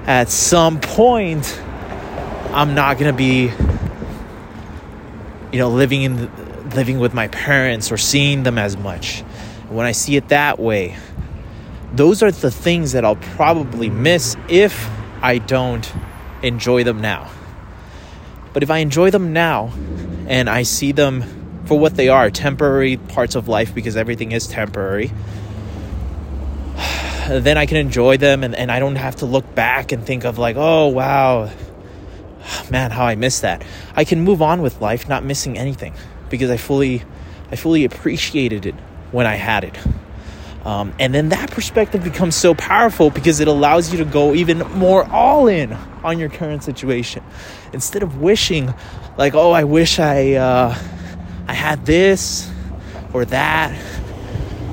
at 0.08 0.30
some 0.30 0.80
point, 0.80 1.62
I'm 2.54 2.74
not 2.74 2.98
going 2.98 3.12
to 3.12 3.18
be, 3.18 3.52
you 5.52 5.60
know, 5.60 5.70
living 5.70 6.04
in 6.04 6.70
living 6.70 7.00
with 7.00 7.14
my 7.14 7.28
parents 7.28 7.92
or 7.92 7.98
seeing 7.98 8.44
them 8.44 8.58
as 8.58 8.78
much. 8.78 9.20
When 9.68 9.86
I 9.86 9.92
see 9.92 10.16
it 10.16 10.30
that 10.30 10.58
way, 10.58 10.96
those 11.92 12.24
are 12.24 12.32
the 12.32 12.50
things 12.50 12.94
that 12.94 13.04
I'll 13.04 13.18
probably 13.18 13.90
miss 13.90 14.38
if 14.48 14.90
I 15.22 15.40
don't 15.40 15.94
enjoy 16.42 16.86
them 16.86 17.02
now. 17.02 17.30
But 18.54 18.64
if 18.64 18.72
I 18.72 18.78
enjoy 18.78 19.10
them 19.12 19.34
now 19.34 19.74
and 20.34 20.50
I 20.50 20.64
see 20.64 20.92
them 20.92 21.24
for 21.66 21.78
what 21.78 21.96
they 21.96 22.10
are 22.10 22.32
temporary 22.32 22.98
parts 22.98 23.36
of 23.36 23.48
life 23.48 23.76
because 23.76 23.96
everything 23.96 24.32
is 24.32 24.48
temporary 24.48 25.12
then 27.30 27.56
I 27.56 27.68
can 27.68 27.78
enjoy 27.78 28.18
them 28.18 28.44
and, 28.44 28.56
and 28.56 28.72
I 28.72 28.80
don't 28.80 28.96
have 28.96 29.18
to 29.18 29.28
look 29.28 29.54
back 29.54 29.92
and 29.92 30.04
think 30.04 30.26
of 30.26 30.40
like, 30.40 30.56
oh 30.58 30.88
wow, 30.88 31.52
man, 32.72 32.90
how 32.90 33.06
I 33.06 33.14
miss 33.14 33.42
that. 33.42 33.64
I 33.96 34.04
can 34.06 34.22
move 34.22 34.42
on 34.42 34.64
with 34.64 34.82
life 34.82 35.08
not 35.08 35.24
missing 35.24 35.58
anything 35.58 35.94
because 36.30 36.50
I 36.50 36.58
fully 36.58 37.04
I 37.52 37.56
fully 37.56 37.86
appreciated 37.86 38.66
it 38.66 38.76
when 39.12 39.28
I 39.28 39.36
had 39.36 39.64
it. 39.64 39.78
Um, 40.66 40.94
and 40.98 41.14
then 41.14 41.30
that 41.30 41.52
perspective 41.52 42.04
becomes 42.04 42.36
so 42.36 42.54
powerful 42.54 43.10
because 43.10 43.42
it 43.42 43.50
allows 43.50 43.92
you 43.92 43.98
to 43.98 44.06
go 44.06 44.34
even 44.34 44.60
more 44.60 45.06
all 45.12 45.48
in 45.48 45.74
on 46.04 46.20
your 46.20 46.30
current 46.30 46.64
situation. 46.64 47.24
Instead 47.74 48.02
of 48.02 48.22
wishing 48.22 48.74
like 49.18 49.36
oh 49.36 49.52
i 49.52 49.64
wish 49.64 50.00
i 50.00 50.34
uh, 50.34 50.78
i 51.48 51.54
had 51.54 51.86
this 51.86 52.50
or 53.14 53.26
that. 53.26 53.78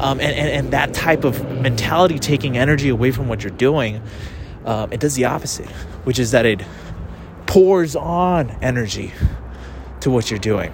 Um, 0.01 0.19
and, 0.19 0.35
and, 0.35 0.49
and, 0.49 0.71
that 0.73 0.95
type 0.95 1.25
of 1.25 1.45
mentality 1.61 2.19
taking 2.19 2.57
energy 2.57 2.89
away 2.89 3.11
from 3.11 3.29
what 3.29 3.45
you're 3.45 3.51
doing 3.51 4.01
um, 4.65 4.91
it 4.95 4.99
does 4.99 5.15
the 5.15 5.27
opposite 5.27 5.69
which 6.05 6.19
is 6.19 6.31
that 6.31 6.47
it 6.47 6.63
pours 7.45 7.95
on 7.97 8.49
energy 8.63 9.13
to 10.01 10.11
what 10.11 10.31
you're 10.31 10.41
doing. 10.41 10.73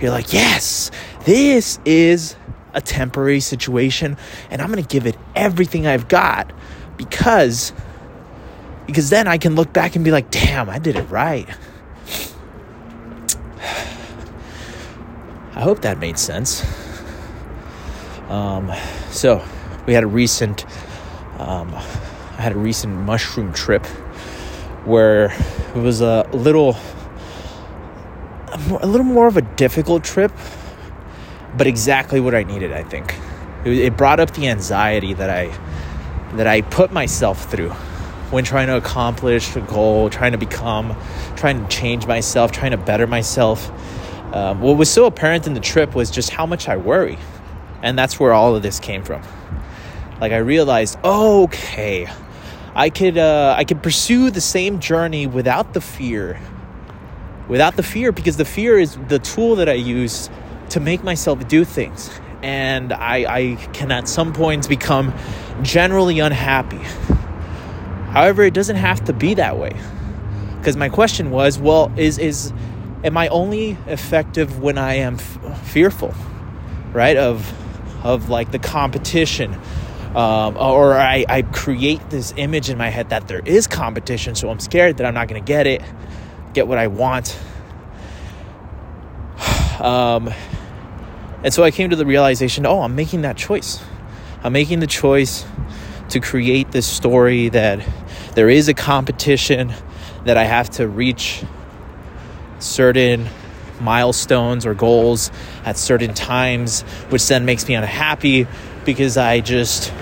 You're 0.00 0.10
like 0.10 0.34
yes 0.34 0.90
this 1.24 1.78
is 1.86 2.36
a 2.74 2.80
temporary 2.80 3.40
situation 3.40 4.16
and 4.50 4.62
I'm 4.62 4.70
going 4.70 4.82
to 4.82 4.88
give 4.88 5.06
it 5.06 5.16
everything 5.34 5.86
I've 5.86 6.08
got 6.08 6.52
because 6.96 7.72
because 8.86 9.10
then 9.10 9.28
I 9.28 9.38
can 9.38 9.54
look 9.54 9.72
back 9.72 9.94
and 9.96 10.04
be 10.04 10.10
like, 10.10 10.30
"Damn, 10.30 10.68
I 10.68 10.78
did 10.78 10.96
it 10.96 11.04
right." 11.04 11.48
I 15.54 15.60
hope 15.60 15.82
that 15.82 15.98
made 15.98 16.18
sense. 16.18 16.64
Um, 18.28 18.72
so 19.10 19.44
we 19.86 19.94
had 19.94 20.02
a 20.04 20.06
recent 20.06 20.64
um, 21.38 21.74
I 21.74 22.42
had 22.42 22.52
a 22.52 22.58
recent 22.58 22.94
mushroom 22.94 23.52
trip 23.52 23.84
where 24.84 25.26
it 25.74 25.80
was 25.80 26.00
a 26.00 26.28
little 26.32 26.76
a 28.52 28.86
little 28.86 29.04
more 29.04 29.26
of 29.26 29.36
a 29.36 29.42
difficult 29.42 30.04
trip 30.04 30.32
but 31.56 31.66
exactly 31.66 32.20
what 32.20 32.34
I 32.34 32.42
needed, 32.42 32.72
I 32.72 32.82
think. 32.82 33.14
It 33.64 33.96
brought 33.96 34.20
up 34.20 34.32
the 34.32 34.48
anxiety 34.48 35.14
that 35.14 35.30
I 35.30 35.56
that 36.36 36.46
I 36.46 36.62
put 36.62 36.92
myself 36.92 37.50
through 37.50 37.70
when 38.30 38.44
trying 38.44 38.66
to 38.66 38.76
accomplish 38.76 39.54
a 39.54 39.60
goal, 39.60 40.08
trying 40.08 40.32
to 40.32 40.38
become, 40.38 40.96
trying 41.36 41.62
to 41.62 41.68
change 41.68 42.06
myself, 42.06 42.50
trying 42.50 42.70
to 42.70 42.78
better 42.78 43.06
myself. 43.06 43.70
Um, 44.34 44.62
what 44.62 44.78
was 44.78 44.90
so 44.90 45.04
apparent 45.04 45.46
in 45.46 45.52
the 45.52 45.60
trip 45.60 45.94
was 45.94 46.10
just 46.10 46.30
how 46.30 46.46
much 46.46 46.66
I 46.68 46.78
worry, 46.78 47.18
and 47.82 47.98
that's 47.98 48.18
where 48.18 48.32
all 48.32 48.56
of 48.56 48.62
this 48.62 48.80
came 48.80 49.04
from. 49.04 49.22
Like 50.20 50.32
I 50.32 50.38
realized, 50.38 50.98
okay, 51.04 52.08
I 52.74 52.88
could 52.88 53.18
uh, 53.18 53.54
I 53.56 53.64
could 53.64 53.82
pursue 53.82 54.30
the 54.30 54.40
same 54.40 54.80
journey 54.80 55.26
without 55.26 55.74
the 55.74 55.80
fear, 55.82 56.40
without 57.48 57.76
the 57.76 57.82
fear, 57.82 58.10
because 58.10 58.38
the 58.38 58.46
fear 58.46 58.78
is 58.78 58.96
the 59.08 59.18
tool 59.18 59.56
that 59.56 59.68
I 59.68 59.74
use 59.74 60.30
to 60.72 60.80
make 60.80 61.04
myself 61.04 61.46
do 61.48 61.64
things. 61.64 62.10
And 62.42 62.92
I, 62.92 63.16
I 63.28 63.56
can 63.72 63.92
at 63.92 64.08
some 64.08 64.32
points 64.32 64.66
become 64.66 65.14
generally 65.62 66.18
unhappy. 66.18 66.80
However, 68.10 68.42
it 68.42 68.54
doesn't 68.54 68.76
have 68.76 69.04
to 69.04 69.12
be 69.12 69.34
that 69.34 69.58
way. 69.58 69.72
Because 70.58 70.76
my 70.76 70.88
question 70.88 71.30
was, 71.30 71.58
well, 71.58 71.92
is 71.96 72.18
is 72.18 72.52
am 73.04 73.16
I 73.16 73.28
only 73.28 73.76
effective 73.86 74.60
when 74.60 74.78
I 74.78 74.94
am 74.94 75.14
f- 75.14 75.66
fearful, 75.66 76.14
right? 76.92 77.16
Of 77.16 77.52
of 78.04 78.28
like 78.28 78.52
the 78.52 78.58
competition, 78.58 79.54
um, 80.14 80.56
or 80.56 80.94
I, 80.94 81.24
I 81.28 81.42
create 81.42 82.10
this 82.10 82.32
image 82.36 82.70
in 82.70 82.78
my 82.78 82.90
head 82.90 83.10
that 83.10 83.28
there 83.28 83.40
is 83.44 83.66
competition, 83.66 84.34
so 84.34 84.50
I'm 84.50 84.60
scared 84.60 84.98
that 84.98 85.06
I'm 85.06 85.14
not 85.14 85.28
going 85.28 85.42
to 85.42 85.46
get 85.46 85.66
it, 85.66 85.82
get 86.54 86.66
what 86.66 86.78
I 86.78 86.86
want. 86.88 87.38
Um, 89.80 90.32
and 91.44 91.52
so 91.52 91.62
I 91.62 91.70
came 91.70 91.90
to 91.90 91.96
the 91.96 92.06
realization 92.06 92.66
oh, 92.66 92.82
I'm 92.82 92.94
making 92.94 93.22
that 93.22 93.36
choice. 93.36 93.82
I'm 94.44 94.52
making 94.52 94.80
the 94.80 94.86
choice 94.86 95.44
to 96.08 96.20
create 96.20 96.72
this 96.72 96.86
story 96.86 97.48
that 97.50 97.86
there 98.34 98.50
is 98.50 98.68
a 98.68 98.74
competition, 98.74 99.72
that 100.24 100.36
I 100.36 100.44
have 100.44 100.70
to 100.70 100.88
reach 100.88 101.44
certain 102.58 103.28
milestones 103.80 104.64
or 104.66 104.74
goals 104.74 105.30
at 105.64 105.76
certain 105.76 106.14
times, 106.14 106.82
which 107.10 107.26
then 107.28 107.44
makes 107.44 107.66
me 107.68 107.74
unhappy 107.74 108.46
because 108.84 109.16
I 109.16 109.40
just. 109.40 109.92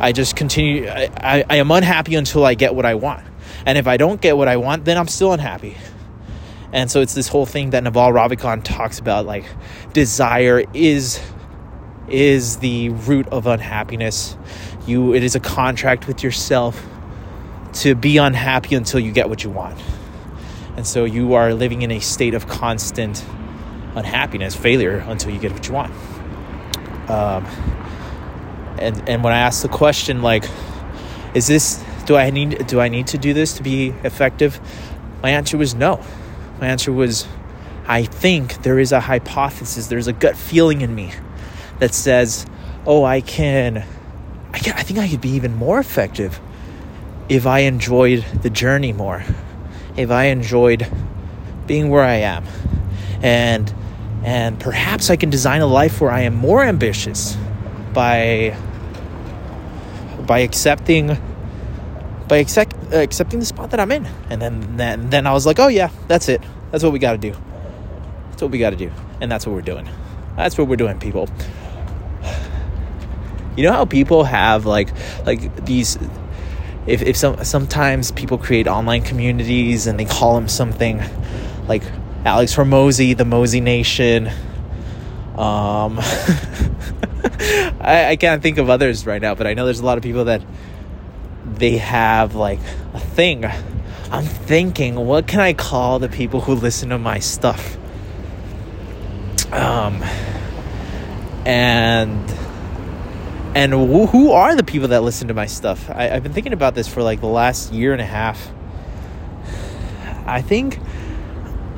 I 0.00 0.10
just 0.10 0.34
continue. 0.34 0.88
I, 0.88 1.44
I, 1.48 1.56
am 1.56 1.70
unhappy 1.70 2.16
until 2.16 2.44
I 2.44 2.54
get 2.54 2.74
what 2.74 2.84
I 2.84 2.96
want. 2.96 3.24
And 3.64 3.78
if 3.78 3.86
I 3.86 3.98
don't 3.98 4.20
get 4.20 4.36
what 4.36 4.48
I 4.48 4.56
want, 4.56 4.84
then 4.84 4.98
I'm 4.98 5.06
still 5.06 5.32
unhappy. 5.32 5.76
And 6.72 6.90
so 6.90 7.00
it's 7.00 7.14
this 7.14 7.28
whole 7.28 7.46
thing 7.46 7.70
that 7.70 7.84
Naval 7.84 8.12
Ravikant 8.12 8.64
talks 8.64 8.98
about 8.98 9.26
like 9.26 9.44
desire 9.92 10.64
is 10.72 11.20
is 12.08 12.58
the 12.58 12.88
root 12.90 13.26
of 13.28 13.46
unhappiness. 13.46 14.36
You 14.86 15.14
it 15.14 15.22
is 15.22 15.34
a 15.34 15.40
contract 15.40 16.06
with 16.06 16.22
yourself 16.22 16.82
to 17.74 17.94
be 17.94 18.16
unhappy 18.16 18.74
until 18.74 19.00
you 19.00 19.12
get 19.12 19.28
what 19.28 19.44
you 19.44 19.50
want. 19.50 19.78
And 20.76 20.86
so 20.86 21.04
you 21.04 21.34
are 21.34 21.52
living 21.52 21.82
in 21.82 21.90
a 21.90 22.00
state 22.00 22.34
of 22.34 22.48
constant 22.48 23.22
unhappiness, 23.94 24.56
failure 24.56 25.04
until 25.06 25.30
you 25.30 25.38
get 25.38 25.52
what 25.52 25.66
you 25.68 25.74
want. 25.74 25.92
Um, 27.10 27.44
and 28.78 29.06
and 29.08 29.22
when 29.22 29.34
I 29.34 29.38
asked 29.38 29.62
the 29.62 29.68
question 29.68 30.22
like 30.22 30.44
is 31.34 31.46
this 31.46 31.82
do 32.06 32.16
I 32.16 32.30
need 32.30 32.66
do 32.66 32.80
I 32.80 32.88
need 32.88 33.08
to 33.08 33.18
do 33.18 33.34
this 33.34 33.54
to 33.54 33.62
be 33.62 33.88
effective? 34.02 34.58
My 35.22 35.30
answer 35.30 35.58
was 35.58 35.74
no. 35.74 36.02
My 36.62 36.68
answer 36.68 36.92
was 36.92 37.26
I 37.88 38.04
think 38.04 38.62
there 38.62 38.78
is 38.78 38.92
a 38.92 39.00
hypothesis, 39.00 39.88
there's 39.88 40.06
a 40.06 40.12
gut 40.12 40.36
feeling 40.36 40.80
in 40.80 40.94
me 40.94 41.10
that 41.80 41.92
says, 41.92 42.46
oh, 42.86 43.02
I 43.02 43.20
can, 43.20 43.84
I, 44.52 44.58
can, 44.60 44.74
I 44.74 44.84
think 44.84 45.00
I 45.00 45.08
could 45.08 45.20
be 45.20 45.30
even 45.30 45.56
more 45.56 45.80
effective 45.80 46.38
if 47.28 47.48
I 47.48 47.60
enjoyed 47.60 48.24
the 48.42 48.48
journey 48.48 48.92
more, 48.92 49.24
if 49.96 50.12
I 50.12 50.26
enjoyed 50.26 50.86
being 51.66 51.88
where 51.90 52.04
I 52.04 52.18
am. 52.18 52.44
And 53.22 53.74
and 54.22 54.60
perhaps 54.60 55.10
I 55.10 55.16
can 55.16 55.30
design 55.30 55.62
a 55.62 55.66
life 55.66 56.00
where 56.00 56.12
I 56.12 56.20
am 56.20 56.36
more 56.36 56.62
ambitious 56.62 57.36
by 57.92 58.56
by 60.28 60.38
accepting 60.38 61.18
by 62.28 62.38
accept, 62.38 62.74
uh, 62.92 62.98
accepting 62.98 63.40
the 63.40 63.46
spot 63.46 63.70
that 63.70 63.80
I'm 63.80 63.92
in. 63.92 64.06
And 64.30 64.40
then, 64.40 64.76
then, 64.76 65.10
then 65.10 65.26
I 65.26 65.32
was 65.32 65.46
like, 65.46 65.58
oh 65.58 65.68
yeah, 65.68 65.90
that's 66.08 66.28
it. 66.28 66.42
That's 66.70 66.82
what 66.82 66.92
we 66.92 66.98
got 66.98 67.12
to 67.12 67.18
do. 67.18 67.32
That's 68.30 68.42
what 68.42 68.50
we 68.50 68.58
got 68.58 68.70
to 68.70 68.76
do. 68.76 68.90
And 69.20 69.30
that's 69.30 69.46
what 69.46 69.54
we're 69.54 69.62
doing. 69.62 69.88
That's 70.36 70.56
what 70.56 70.68
we're 70.68 70.76
doing, 70.76 70.98
people. 70.98 71.28
You 73.54 73.64
know 73.64 73.72
how 73.72 73.84
people 73.84 74.24
have 74.24 74.64
like 74.64 74.88
like 75.26 75.66
these 75.66 75.98
if 76.86 77.02
if 77.02 77.18
some 77.18 77.44
sometimes 77.44 78.10
people 78.10 78.38
create 78.38 78.66
online 78.66 79.02
communities 79.02 79.86
and 79.86 80.00
they 80.00 80.06
call 80.06 80.36
them 80.36 80.48
something 80.48 81.02
like 81.68 81.82
Alex 82.24 82.54
Hormozi, 82.54 83.16
the 83.16 83.24
Mosey 83.24 83.60
Nation. 83.60 84.28
Um, 85.36 85.98
I, 87.80 88.06
I 88.10 88.16
can't 88.16 88.42
think 88.42 88.58
of 88.58 88.70
others 88.70 89.06
right 89.06 89.20
now, 89.20 89.34
but 89.34 89.46
I 89.46 89.54
know 89.54 89.64
there's 89.64 89.80
a 89.80 89.84
lot 89.84 89.98
of 89.98 90.04
people 90.04 90.24
that 90.24 90.42
they 91.62 91.76
have 91.76 92.34
like 92.34 92.58
a 92.92 92.98
thing. 92.98 93.44
I'm 93.44 94.24
thinking, 94.24 94.96
what 94.96 95.28
can 95.28 95.38
I 95.38 95.52
call 95.52 96.00
the 96.00 96.08
people 96.08 96.40
who 96.40 96.56
listen 96.56 96.88
to 96.88 96.98
my 96.98 97.20
stuff? 97.20 97.76
Um, 99.52 100.02
and 101.46 102.28
and 103.54 103.72
who 103.72 104.32
are 104.32 104.56
the 104.56 104.64
people 104.64 104.88
that 104.88 105.04
listen 105.04 105.28
to 105.28 105.34
my 105.34 105.46
stuff? 105.46 105.88
I, 105.88 106.10
I've 106.10 106.24
been 106.24 106.32
thinking 106.32 106.52
about 106.52 106.74
this 106.74 106.88
for 106.88 107.00
like 107.00 107.20
the 107.20 107.28
last 107.28 107.72
year 107.72 107.92
and 107.92 108.02
a 108.02 108.06
half. 108.06 108.50
I 110.26 110.42
think 110.42 110.80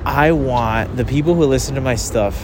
I 0.07 0.33
want 0.33 0.97
the 0.97 1.05
people 1.05 1.35
who 1.35 1.45
listen 1.45 1.75
to 1.75 1.83
my 1.83 1.97
stuff 1.97 2.43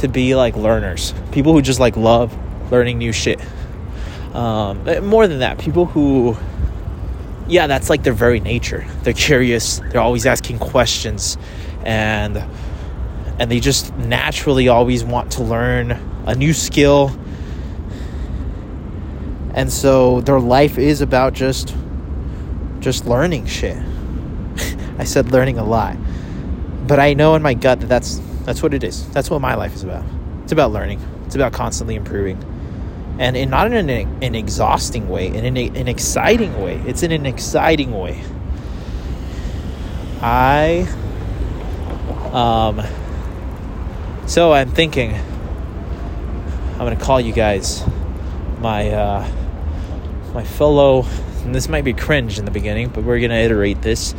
to 0.00 0.08
be 0.08 0.34
like 0.34 0.56
learners, 0.56 1.14
people 1.32 1.54
who 1.54 1.62
just 1.62 1.80
like 1.80 1.96
love 1.96 2.36
learning 2.70 2.98
new 2.98 3.12
shit. 3.12 3.40
Um, 4.34 4.86
eh, 4.88 5.00
more 5.00 5.28
than 5.28 5.38
that, 5.38 5.58
people 5.58 5.86
who, 5.86 6.36
yeah, 7.46 7.66
that's 7.66 7.88
like 7.88 8.02
their 8.02 8.12
very 8.12 8.40
nature. 8.40 8.84
They're 9.02 9.12
curious. 9.12 9.78
They're 9.90 10.00
always 10.00 10.26
asking 10.26 10.58
questions, 10.58 11.38
and 11.84 12.44
and 13.38 13.50
they 13.50 13.60
just 13.60 13.94
naturally 13.96 14.68
always 14.68 15.04
want 15.04 15.32
to 15.32 15.44
learn 15.44 15.92
a 16.26 16.34
new 16.34 16.52
skill. 16.52 17.16
And 19.54 19.72
so 19.72 20.20
their 20.22 20.40
life 20.40 20.78
is 20.78 21.00
about 21.00 21.32
just 21.32 21.74
just 22.80 23.06
learning 23.06 23.46
shit. 23.46 23.76
I 24.98 25.04
said 25.04 25.30
learning 25.30 25.58
a 25.58 25.64
lot. 25.64 25.96
But 26.86 26.98
I 26.98 27.14
know 27.14 27.34
in 27.34 27.42
my 27.42 27.54
gut 27.54 27.80
that 27.80 27.86
that's 27.88 28.20
that's 28.44 28.62
what 28.62 28.74
it 28.74 28.82
is. 28.82 29.08
That's 29.10 29.30
what 29.30 29.40
my 29.40 29.54
life 29.54 29.74
is 29.74 29.84
about. 29.84 30.04
It's 30.42 30.52
about 30.52 30.72
learning. 30.72 31.00
It's 31.24 31.34
about 31.36 31.52
constantly 31.52 31.94
improving. 31.94 32.42
And 33.18 33.36
in 33.36 33.50
not 33.50 33.72
in 33.72 33.88
an, 33.88 34.22
an 34.22 34.34
exhausting 34.34 35.08
way, 35.08 35.28
in 35.28 35.44
an, 35.44 35.56
an 35.56 35.88
exciting 35.88 36.60
way. 36.60 36.82
It's 36.86 37.02
in 37.02 37.12
an 37.12 37.26
exciting 37.26 37.92
way. 37.92 38.22
I 40.20 40.88
um 42.32 42.82
so 44.26 44.52
I'm 44.52 44.70
thinking 44.70 45.14
I'm 45.14 46.78
to 46.96 47.04
call 47.04 47.20
you 47.20 47.32
guys 47.32 47.84
my 48.58 48.88
uh 48.90 49.30
my 50.32 50.42
fellow 50.42 51.04
and 51.44 51.54
this 51.54 51.68
might 51.68 51.84
be 51.84 51.92
cringe 51.92 52.38
in 52.38 52.46
the 52.46 52.50
beginning, 52.50 52.88
but 52.88 53.04
we're 53.04 53.18
to 53.30 53.36
iterate 53.36 53.82
this. 53.82 54.14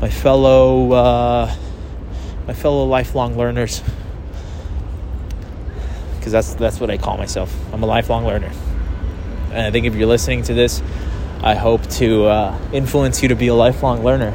My 0.00 0.10
fellow 0.10 0.92
uh 0.92 1.54
my 2.46 2.52
fellow 2.52 2.84
lifelong 2.84 3.36
learners 3.36 3.82
because 6.26 6.32
that's 6.32 6.54
that's 6.54 6.80
what 6.80 6.90
I 6.90 6.98
call 6.98 7.16
myself. 7.16 7.54
I'm 7.72 7.84
a 7.84 7.86
lifelong 7.86 8.26
learner, 8.26 8.50
and 9.52 9.60
I 9.64 9.70
think 9.70 9.86
if 9.86 9.94
you're 9.94 10.08
listening 10.08 10.42
to 10.44 10.54
this, 10.54 10.82
I 11.40 11.54
hope 11.54 11.86
to 12.00 12.24
uh, 12.24 12.58
influence 12.72 13.22
you 13.22 13.28
to 13.28 13.36
be 13.36 13.46
a 13.46 13.54
lifelong 13.54 14.02
learner. 14.02 14.32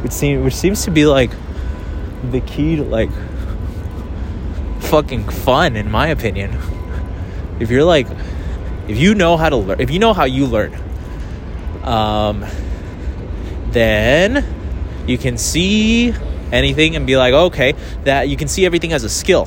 Which 0.00 0.12
seems 0.12 0.42
which 0.42 0.54
seems 0.54 0.86
to 0.86 0.90
be 0.90 1.04
like 1.04 1.30
the 2.30 2.40
key 2.40 2.76
to 2.76 2.82
like 2.82 3.10
fucking 4.78 5.28
fun, 5.28 5.76
in 5.76 5.90
my 5.90 6.06
opinion. 6.06 6.56
If 7.60 7.70
you're 7.70 7.84
like, 7.84 8.06
if 8.88 8.96
you 8.96 9.14
know 9.14 9.36
how 9.36 9.50
to 9.50 9.56
learn, 9.56 9.82
if 9.82 9.90
you 9.90 9.98
know 9.98 10.14
how 10.14 10.24
you 10.24 10.46
learn, 10.46 10.74
um, 11.82 12.46
then 13.68 14.46
you 15.06 15.18
can 15.18 15.36
see 15.36 16.14
anything 16.50 16.96
and 16.96 17.06
be 17.06 17.18
like, 17.18 17.34
okay, 17.34 17.74
that 18.04 18.30
you 18.30 18.38
can 18.38 18.48
see 18.48 18.64
everything 18.64 18.94
as 18.94 19.04
a 19.04 19.10
skill. 19.10 19.46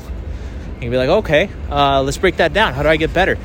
You 0.74 0.80
can 0.80 0.90
be 0.90 0.96
like, 0.96 1.08
okay, 1.08 1.50
uh, 1.70 2.02
let's 2.02 2.18
break 2.18 2.36
that 2.36 2.52
down. 2.52 2.74
How 2.74 2.82
do 2.82 2.88
I 2.88 2.96
get 2.96 3.12
better? 3.12 3.38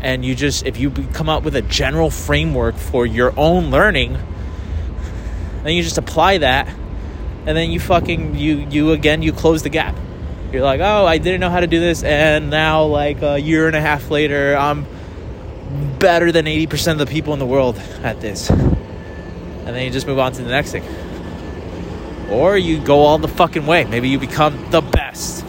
And 0.00 0.24
you 0.24 0.34
just, 0.34 0.64
if 0.64 0.78
you 0.78 0.90
come 1.12 1.28
up 1.28 1.42
with 1.42 1.56
a 1.56 1.62
general 1.62 2.10
framework 2.10 2.76
for 2.76 3.04
your 3.04 3.38
own 3.38 3.70
learning, 3.70 4.16
then 5.62 5.74
you 5.74 5.82
just 5.82 5.98
apply 5.98 6.38
that, 6.38 6.68
and 7.46 7.56
then 7.56 7.70
you 7.70 7.80
fucking 7.80 8.36
you 8.36 8.66
you 8.70 8.92
again 8.92 9.22
you 9.22 9.32
close 9.32 9.62
the 9.62 9.68
gap. 9.68 9.94
You're 10.52 10.62
like, 10.62 10.80
oh, 10.80 11.04
I 11.06 11.18
didn't 11.18 11.40
know 11.40 11.50
how 11.50 11.60
to 11.60 11.66
do 11.66 11.78
this, 11.78 12.02
and 12.02 12.50
now 12.50 12.84
like 12.84 13.22
a 13.22 13.38
year 13.38 13.66
and 13.66 13.76
a 13.76 13.80
half 13.80 14.10
later, 14.10 14.56
I'm 14.56 14.86
better 15.98 16.32
than 16.32 16.46
80% 16.46 16.92
of 16.92 16.98
the 16.98 17.06
people 17.06 17.32
in 17.32 17.38
the 17.38 17.46
world 17.46 17.76
at 18.02 18.20
this. 18.20 18.50
And 18.50 19.76
then 19.76 19.84
you 19.84 19.90
just 19.90 20.06
move 20.06 20.18
on 20.18 20.32
to 20.32 20.42
the 20.42 20.50
next 20.50 20.72
thing. 20.72 20.82
Or 22.30 22.56
you 22.56 22.80
go 22.80 23.00
all 23.00 23.18
the 23.18 23.28
fucking 23.28 23.66
way. 23.66 23.84
Maybe 23.84 24.08
you 24.08 24.18
become 24.18 24.70
the 24.70 24.80
best. 24.80 25.44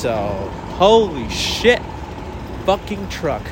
So, 0.00 0.50
holy 0.78 1.28
shit. 1.28 1.82
Fucking 2.64 3.10
truck. 3.10 3.42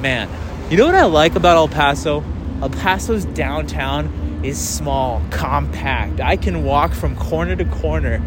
Man. 0.00 0.28
You 0.70 0.76
know 0.76 0.86
what 0.86 0.94
I 0.94 1.06
like 1.06 1.34
about 1.34 1.56
El 1.56 1.66
Paso? 1.66 2.22
El 2.60 2.70
Paso's 2.70 3.24
downtown 3.24 4.40
is 4.44 4.56
small, 4.56 5.20
compact. 5.32 6.20
I 6.20 6.36
can 6.36 6.62
walk 6.62 6.92
from 6.92 7.16
corner 7.16 7.56
to 7.56 7.64
corner 7.64 8.22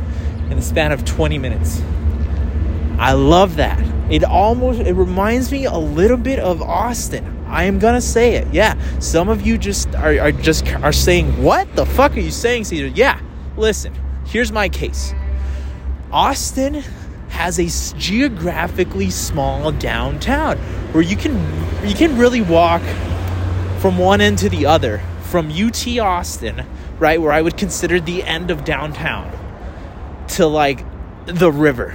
in 0.50 0.58
the 0.58 0.62
span 0.62 0.92
of 0.92 1.06
20 1.06 1.38
minutes. 1.38 1.82
I 3.00 3.14
love 3.14 3.56
that. 3.56 3.80
It 4.12 4.26
almost 4.26 4.82
it 4.82 4.96
reminds 4.96 5.54
me 5.54 5.64
a 5.64 5.78
little 5.78 6.18
bit 6.18 6.40
of 6.40 6.62
Austin. 6.62 7.46
I 7.48 7.64
am 7.64 7.80
gonna 7.80 8.02
say 8.02 8.36
it. 8.36 8.54
Yeah, 8.54 8.78
some 9.00 9.30
of 9.30 9.48
you 9.48 9.58
just 9.58 9.96
are, 9.96 10.20
are 10.20 10.32
just 10.34 10.68
are 10.76 10.92
saying, 10.92 11.42
"What 11.42 11.74
the 11.76 11.86
fuck 11.86 12.16
are 12.16 12.20
you 12.20 12.32
saying, 12.32 12.66
Caesar?" 12.66 12.88
Yeah, 12.88 13.20
listen. 13.58 13.94
Here's 14.26 14.52
my 14.52 14.70
case. 14.70 15.14
Austin 16.16 16.82
has 17.28 17.60
a 17.60 17.98
geographically 17.98 19.10
small 19.10 19.74
downtown 19.74 20.58
where 20.94 21.04
you 21.04 21.18
can 21.18 21.34
you 21.86 21.94
can 21.94 22.18
really 22.18 22.40
walk 22.40 22.82
from 23.80 23.98
one 23.98 24.22
end 24.22 24.38
to 24.38 24.48
the 24.48 24.66
other 24.66 25.02
from 25.24 25.52
UT 25.52 25.86
Austin, 26.00 26.66
right, 27.00 27.22
where 27.22 27.34
I 27.34 27.42
would 27.42 27.58
consider 27.58 28.00
the 28.00 28.24
end 28.24 28.50
of 28.50 28.64
downtown, 28.64 29.30
to 30.30 30.48
like 30.48 30.86
the 31.26 31.52
river. 31.52 31.94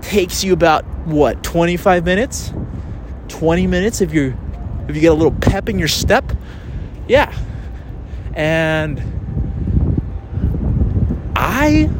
Takes 0.00 0.42
you 0.42 0.54
about 0.54 0.86
what 1.06 1.42
25 1.42 2.06
minutes 2.06 2.50
20 3.28 3.66
minutes 3.66 4.00
if 4.00 4.14
you're 4.14 4.34
if 4.88 4.94
you 4.94 5.02
get 5.02 5.12
a 5.12 5.14
little 5.14 5.32
pep 5.32 5.68
in 5.68 5.78
your 5.78 5.88
step, 5.88 6.32
yeah. 7.06 7.30
And 8.32 9.02
I 11.36 11.90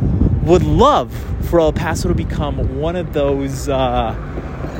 would 0.49 0.63
love 0.63 1.13
for 1.49 1.61
El 1.61 1.73
Paso 1.73 2.09
to 2.09 2.15
become 2.15 2.81
one 2.81 2.97
of 2.97 3.13
those, 3.13 3.69
uh, 3.69 4.15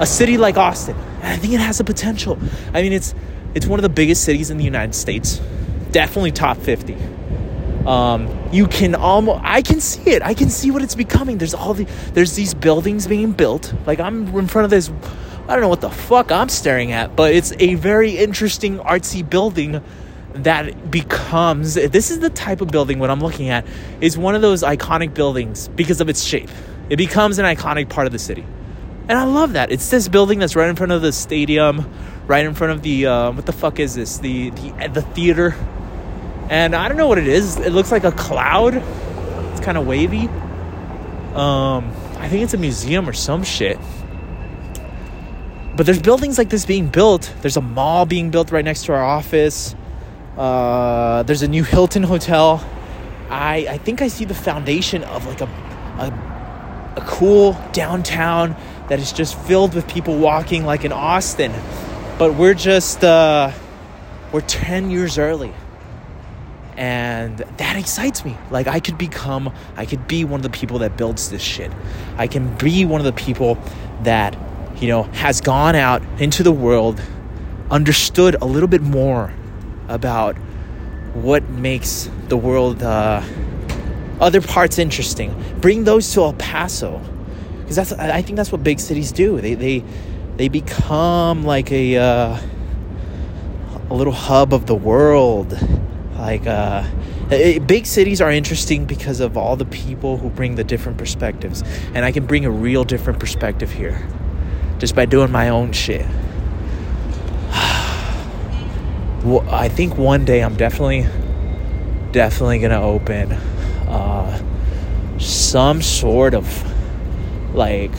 a 0.01 0.07
city 0.07 0.39
like 0.39 0.57
Austin. 0.57 0.97
And 0.97 1.27
I 1.27 1.37
think 1.37 1.53
it 1.53 1.61
has 1.61 1.79
the 1.79 1.85
potential. 1.85 2.39
I 2.73 2.83
mean, 2.83 2.93
it's 2.93 3.15
it's 3.55 3.67
one 3.67 3.79
of 3.79 3.83
the 3.83 3.89
biggest 3.89 4.25
cities 4.25 4.51
in 4.51 4.57
the 4.57 4.65
United 4.65 4.95
States, 4.95 5.41
definitely 5.91 6.33
top 6.33 6.59
50. 6.59 6.97
Um, 7.87 8.29
you 8.53 8.67
can 8.67 8.95
almost 8.95 9.41
I 9.45 9.63
can 9.63 9.81
see 9.81 10.11
it. 10.11 10.23
I 10.23 10.35
can 10.35 10.49
see 10.51 10.71
what 10.71 10.83
it's 10.83 10.95
becoming. 10.95 11.39
There's 11.39 11.55
all 11.55 11.75
the 11.75 11.85
there's 12.13 12.35
these 12.35 12.55
buildings 12.55 13.07
being 13.07 13.33
built. 13.33 13.75
Like 13.87 14.01
I'm 14.01 14.35
in 14.37 14.47
front 14.47 14.65
of 14.65 14.71
this 14.71 14.91
I 15.49 15.53
don't 15.53 15.63
know 15.63 15.69
what 15.69 15.81
the 15.81 15.91
fuck 15.91 16.31
I'm 16.31 16.51
staring 16.51 16.93
at, 16.93 17.17
but 17.17 17.33
it's 17.33 17.53
a 17.59 17.75
very 17.75 18.19
interesting 18.19 18.79
artsy 18.81 19.29
building 19.29 19.83
that 20.45 20.91
becomes 20.91 21.75
this 21.75 22.11
is 22.11 22.21
the 22.21 22.31
type 22.31 22.61
of 22.61 22.69
building 22.69 22.99
what 22.99 23.11
I'm 23.11 23.21
looking 23.21 23.49
at 23.49 23.67
is 24.01 24.17
one 24.17 24.35
of 24.35 24.43
those 24.43 24.63
iconic 24.63 25.15
buildings 25.15 25.69
because 25.69 26.01
of 26.01 26.09
its 26.09 26.23
shape. 26.23 26.51
It 26.91 26.97
becomes 26.97 27.39
an 27.39 27.45
iconic 27.45 27.89
part 27.89 28.07
of 28.07 28.13
the 28.13 28.19
city. 28.19 28.45
And 29.09 29.13
I 29.19 29.25
love 29.25 29.55
that. 29.55 29.73
It's 29.73 29.89
this 29.91 30.09
building 30.09 30.39
that's 30.39 30.55
right 30.55 30.69
in 30.69 30.77
front 30.77 30.93
of 30.93 31.03
the 31.03 31.13
stadium, 31.13 31.91
right 32.27 32.45
in 32.45 32.55
front 32.55 32.73
of 32.75 32.83
the 32.83 33.07
uh, 33.07 33.33
what 33.33 33.47
the 33.47 33.53
fuck 33.53 33.81
is 33.81 33.95
this? 33.95 34.19
The 34.19 34.51
the 34.51 34.89
the 34.89 35.03
theater. 35.03 35.55
And 36.51 36.75
I 36.75 36.89
don't 36.89 36.97
know 36.97 37.09
what 37.09 37.19
it 37.19 37.29
is. 37.29 37.59
It 37.59 37.73
looks 37.73 37.93
like 37.93 38.05
a 38.05 38.13
cloud. 38.13 38.75
It's 39.53 39.61
kind 39.61 39.77
of 39.77 39.87
wavy. 39.87 40.29
Um, 41.35 41.93
I 42.17 42.29
think 42.29 42.43
it's 42.43 42.55
a 42.55 42.59
museum 42.59 43.09
or 43.09 43.13
some 43.13 43.45
shit. 43.45 43.79
But 45.77 45.87
there's 45.87 46.03
buildings 46.03 46.39
like 46.39 46.49
this 46.49 46.67
being 46.67 46.89
built. 46.89 47.33
There's 47.41 47.57
a 47.57 47.61
mall 47.61 48.05
being 48.05 48.31
built 48.31 48.51
right 48.51 48.65
next 48.65 48.87
to 48.87 48.93
our 48.93 49.05
office. 49.05 49.77
Uh, 50.39 51.25
there's 51.25 51.43
a 51.43 51.49
new 51.49 51.65
Hilton 51.65 52.05
hotel. 52.05 52.65
I 53.29 53.67
I 53.69 53.79
think 53.79 54.03
I 54.03 54.09
see 54.09 54.25
the 54.25 54.35
foundation 54.35 55.03
of 55.05 55.27
like 55.27 55.41
a, 55.41 55.47
a 55.99 56.95
a 56.97 57.01
cool 57.03 57.57
downtown 57.73 58.57
that 58.89 58.99
is 59.01 59.13
just 59.13 59.39
filled 59.41 59.75
with 59.75 59.87
people 59.89 60.17
walking 60.19 60.65
like 60.65 60.85
in 60.85 60.93
Austin. 60.93 61.53
But 62.19 62.35
we're 62.35 62.55
just 62.55 63.05
uh, 63.05 63.53
we're 64.33 64.41
10 64.43 64.91
years 64.91 65.19
early. 65.19 65.53
and 66.77 67.39
that 67.57 67.77
excites 67.77 68.25
me 68.25 68.37
like 68.51 68.69
i 68.69 68.79
could 68.79 68.97
become 68.97 69.53
i 69.77 69.85
could 69.85 70.07
be 70.07 70.25
one 70.25 70.39
of 70.39 70.45
the 70.45 70.51
people 70.61 70.79
that 70.79 70.97
builds 70.97 71.29
this 71.31 71.43
shit 71.43 71.73
i 72.17 72.27
can 72.29 72.57
be 72.57 72.85
one 72.85 73.01
of 73.01 73.05
the 73.05 73.13
people 73.13 73.59
that 74.05 74.37
you 74.81 74.87
know 74.87 75.03
has 75.25 75.41
gone 75.41 75.75
out 75.75 76.01
into 76.21 76.43
the 76.45 76.53
world 76.53 77.03
understood 77.71 78.37
a 78.41 78.45
little 78.47 78.69
bit 78.69 78.81
more 78.81 79.33
about 79.89 80.37
what 81.15 81.49
makes 81.49 82.11
the 82.29 82.37
world 82.37 82.83
uh, 82.83 83.23
other 84.21 84.41
parts 84.41 84.79
interesting. 84.79 85.35
Bring 85.61 85.85
those 85.85 86.13
to 86.15 86.23
el 86.23 86.35
paso 86.35 87.01
because 87.61 87.77
that's 87.77 87.93
i 87.93 88.23
think 88.23 88.37
that's 88.37 88.53
what 88.53 88.63
big 88.63 88.81
cities 88.81 89.13
do. 89.13 89.41
They 89.41 89.55
they 89.55 89.85
they 90.37 90.49
become 90.49 91.45
like 91.45 91.73
a 91.73 91.97
uh, 91.97 92.41
a 93.91 93.95
little 93.95 94.13
hub 94.13 94.53
of 94.53 94.67
the 94.67 94.75
world. 94.75 95.59
Like 96.17 96.47
uh, 96.47 96.85
it, 97.31 97.67
big 97.67 97.87
cities 97.87 98.21
are 98.21 98.31
interesting 98.31 98.85
because 98.85 99.21
of 99.21 99.37
all 99.37 99.57
the 99.57 99.65
people 99.67 100.17
who 100.17 100.31
bring 100.31 100.57
the 100.57 100.65
different 100.65 100.99
perspectives. 100.99 101.63
And 101.95 102.05
i 102.05 102.13
can 102.13 102.27
bring 102.27 102.45
a 102.45 102.51
real 102.51 102.85
different 102.85 103.21
perspective 103.21 103.71
here 103.71 104.07
just 104.79 104.95
by 104.95 105.07
doing 105.07 105.31
my 105.31 105.49
own 105.49 105.73
shit 105.73 106.07
well, 109.25 109.49
i 109.51 109.69
think 109.69 109.97
one 109.97 110.25
day 110.25 110.43
i'm 110.43 110.57
definitely 110.57 111.07
definitely 112.13 112.59
gonna 112.59 112.81
open 112.81 113.33
uh, 113.89 115.19
some 115.19 115.83
sort 115.83 116.35
of 116.35 116.47
like 117.55 117.91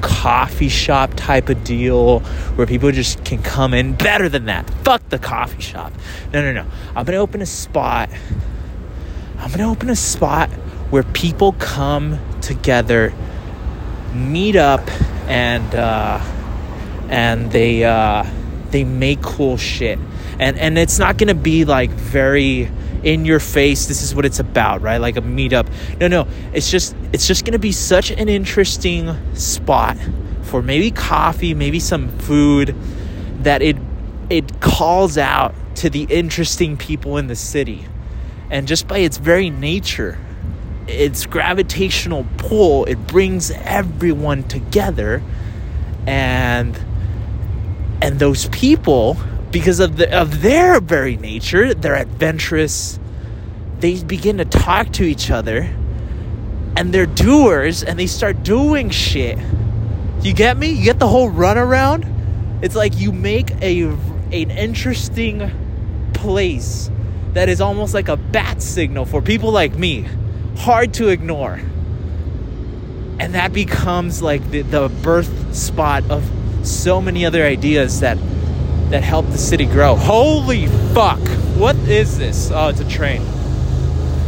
coffee 0.00 0.68
shop 0.68 1.12
type 1.14 1.48
of 1.48 1.62
deal 1.64 2.20
where 2.56 2.66
people 2.66 2.90
just 2.90 3.24
can 3.24 3.42
come 3.42 3.74
in 3.74 3.94
better 3.94 4.28
than 4.28 4.46
that. 4.46 4.68
Fuck 4.84 5.08
the 5.08 5.18
coffee 5.18 5.62
shop. 5.62 5.92
No, 6.32 6.42
no, 6.42 6.52
no. 6.52 6.70
I'm 6.88 7.04
going 7.04 7.16
to 7.16 7.16
open 7.16 7.42
a 7.42 7.46
spot. 7.46 8.10
I'm 9.38 9.48
going 9.48 9.58
to 9.58 9.64
open 9.64 9.90
a 9.90 9.96
spot 9.96 10.50
where 10.90 11.02
people 11.02 11.52
come 11.52 12.18
together, 12.40 13.12
meet 14.12 14.56
up 14.56 14.82
and 15.28 15.72
uh 15.76 16.20
and 17.08 17.52
they 17.52 17.84
uh 17.84 18.26
they 18.70 18.84
make 18.84 19.22
cool 19.22 19.56
shit. 19.56 19.98
And 20.40 20.58
and 20.58 20.78
it's 20.78 20.98
not 20.98 21.18
going 21.18 21.28
to 21.28 21.34
be 21.34 21.66
like 21.66 21.90
very 21.90 22.70
in 23.02 23.24
your 23.24 23.40
face 23.40 23.86
this 23.86 24.02
is 24.02 24.14
what 24.14 24.26
it's 24.26 24.40
about 24.40 24.82
right? 24.82 24.98
Like 24.98 25.16
a 25.16 25.22
meetup. 25.22 25.68
No 25.98 26.08
no. 26.08 26.26
It's 26.52 26.70
just 26.70 26.96
it's 27.12 27.26
just 27.26 27.44
gonna 27.44 27.58
be 27.58 27.72
such 27.72 28.10
an 28.10 28.28
interesting 28.28 29.14
spot 29.34 29.96
for 30.42 30.62
maybe 30.62 30.90
coffee 30.90 31.54
maybe 31.54 31.78
some 31.78 32.08
food 32.18 32.74
that 33.42 33.62
it 33.62 33.76
it 34.28 34.60
calls 34.60 35.16
out 35.18 35.54
to 35.76 35.90
the 35.90 36.04
interesting 36.04 36.76
people 36.76 37.16
in 37.16 37.26
the 37.26 37.36
city. 37.36 37.84
And 38.50 38.66
just 38.66 38.88
by 38.88 38.98
its 38.98 39.18
very 39.18 39.50
nature 39.50 40.18
its 40.86 41.24
gravitational 41.26 42.26
pull 42.38 42.84
it 42.86 43.06
brings 43.06 43.50
everyone 43.50 44.44
together. 44.44 45.22
And 46.06 46.78
and 48.02 48.18
those 48.18 48.48
people 48.48 49.18
because 49.50 49.80
of 49.80 49.96
the 49.96 50.16
of 50.16 50.42
their 50.42 50.80
very 50.80 51.16
nature 51.16 51.74
they're 51.74 51.96
adventurous. 51.96 52.98
They 53.80 54.02
begin 54.02 54.38
to 54.38 54.44
talk 54.44 54.92
to 54.94 55.04
each 55.04 55.30
other 55.30 55.74
and 56.76 56.92
they're 56.92 57.06
doers 57.06 57.82
and 57.82 57.98
they 57.98 58.06
start 58.06 58.42
doing 58.42 58.90
shit. 58.90 59.38
You 60.22 60.34
get 60.34 60.56
me? 60.56 60.70
You 60.70 60.84
get 60.84 60.98
the 60.98 61.08
whole 61.08 61.30
runaround? 61.30 62.06
It's 62.62 62.76
like 62.76 62.98
you 62.98 63.10
make 63.12 63.50
a 63.62 63.84
an 63.84 64.50
interesting 64.50 65.50
place 66.12 66.90
that 67.32 67.48
is 67.48 67.60
almost 67.60 67.94
like 67.94 68.08
a 68.08 68.16
bat 68.16 68.60
signal 68.60 69.04
for 69.04 69.22
people 69.22 69.50
like 69.50 69.74
me. 69.76 70.06
Hard 70.58 70.94
to 70.94 71.08
ignore. 71.08 71.60
And 73.18 73.34
that 73.34 73.52
becomes 73.52 74.22
like 74.22 74.50
the, 74.50 74.62
the 74.62 74.88
birth 74.88 75.54
spot 75.54 76.08
of 76.10 76.28
so 76.62 77.00
many 77.00 77.24
other 77.24 77.44
ideas 77.44 78.00
that 78.00 78.18
that 78.90 79.02
help 79.02 79.26
the 79.26 79.38
city 79.38 79.66
grow. 79.66 79.94
Holy 79.96 80.66
fuck! 80.94 81.20
What 81.56 81.76
is 81.76 82.18
this? 82.18 82.50
Oh, 82.52 82.68
it's 82.68 82.80
a 82.80 82.88
train. 82.88 83.22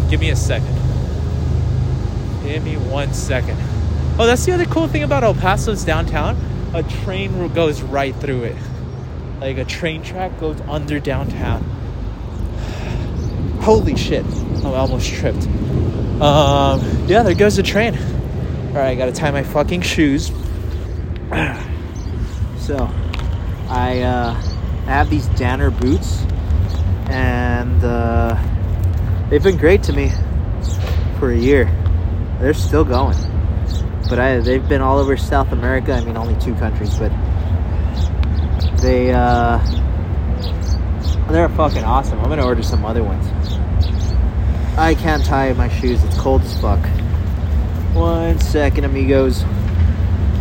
Give 0.09 0.21
me 0.21 0.31
a 0.31 0.37
second. 0.37 0.75
Give 2.45 2.65
me 2.65 2.77
one 2.77 3.13
second. 3.15 3.59
Oh, 4.19 4.27
that's 4.27 4.45
the 4.45 4.53
other 4.53 4.67
cool 4.67 4.89
thing 4.89 5.03
about 5.03 5.25
El 5.25 5.35
Paso's 5.35 5.85
downtown. 5.85 6.37
A 6.75 6.83
train 6.83 7.53
goes 7.55 7.83
right 7.83 8.15
through 8.17 8.45
it. 8.45 8.57
Like 9.41 9.59
a 9.59 9.65
train 9.65 10.03
track 10.03 10.39
goes 10.39 10.61
under 10.63 11.01
downtown. 11.01 11.63
Holy 13.63 13.97
shit. 13.97 14.25
Oh, 14.65 14.75
I 14.75 14.79
almost 14.79 15.13
tripped. 15.13 15.47
Um, 16.21 17.07
yeah, 17.09 17.23
there 17.23 17.35
goes 17.35 17.57
the 17.57 17.63
train. 17.63 17.97
Alright, 18.69 18.89
I 18.89 18.95
gotta 18.95 19.13
tie 19.13 19.31
my 19.31 19.43
fucking 19.43 19.83
shoes. 19.83 20.31
So, 22.63 22.89
I, 23.69 24.03
uh, 24.03 24.41
I 24.87 24.91
have 24.91 25.11
these 25.11 25.27
Danner 25.29 25.71
boots, 25.71 26.23
and 27.09 27.83
uh, 27.85 28.37
they've 29.31 29.43
been 29.43 29.57
great 29.57 29.83
to 29.85 29.93
me 29.93 30.11
for 31.19 31.31
a 31.31 31.37
year. 31.37 31.71
They're 32.41 32.53
still 32.53 32.85
going, 32.85 33.17
but 34.09 34.19
I 34.19 34.39
they've 34.41 34.69
been 34.69 34.81
all 34.81 34.99
over 34.99 35.17
South 35.17 35.53
America. 35.53 35.93
I 35.93 36.05
mean, 36.05 36.17
only 36.17 36.39
two 36.41 36.55
countries, 36.57 36.99
but 36.99 37.13
they 38.81 39.13
uh, 39.13 39.59
they're 41.31 41.49
fucking 41.51 41.85
awesome. 41.85 42.19
I'm 42.21 42.29
gonna 42.29 42.45
order 42.45 42.63
some 42.63 42.85
other 42.85 43.05
ones. 43.05 43.27
I 44.77 44.95
can't 44.95 45.25
tie 45.25 45.53
my 45.53 45.69
shoes. 45.69 46.03
It's 46.03 46.19
cold 46.19 46.43
as 46.43 46.61
fuck. 46.61 46.85
One 47.95 48.39
second, 48.41 48.85
amigos. 48.85 49.43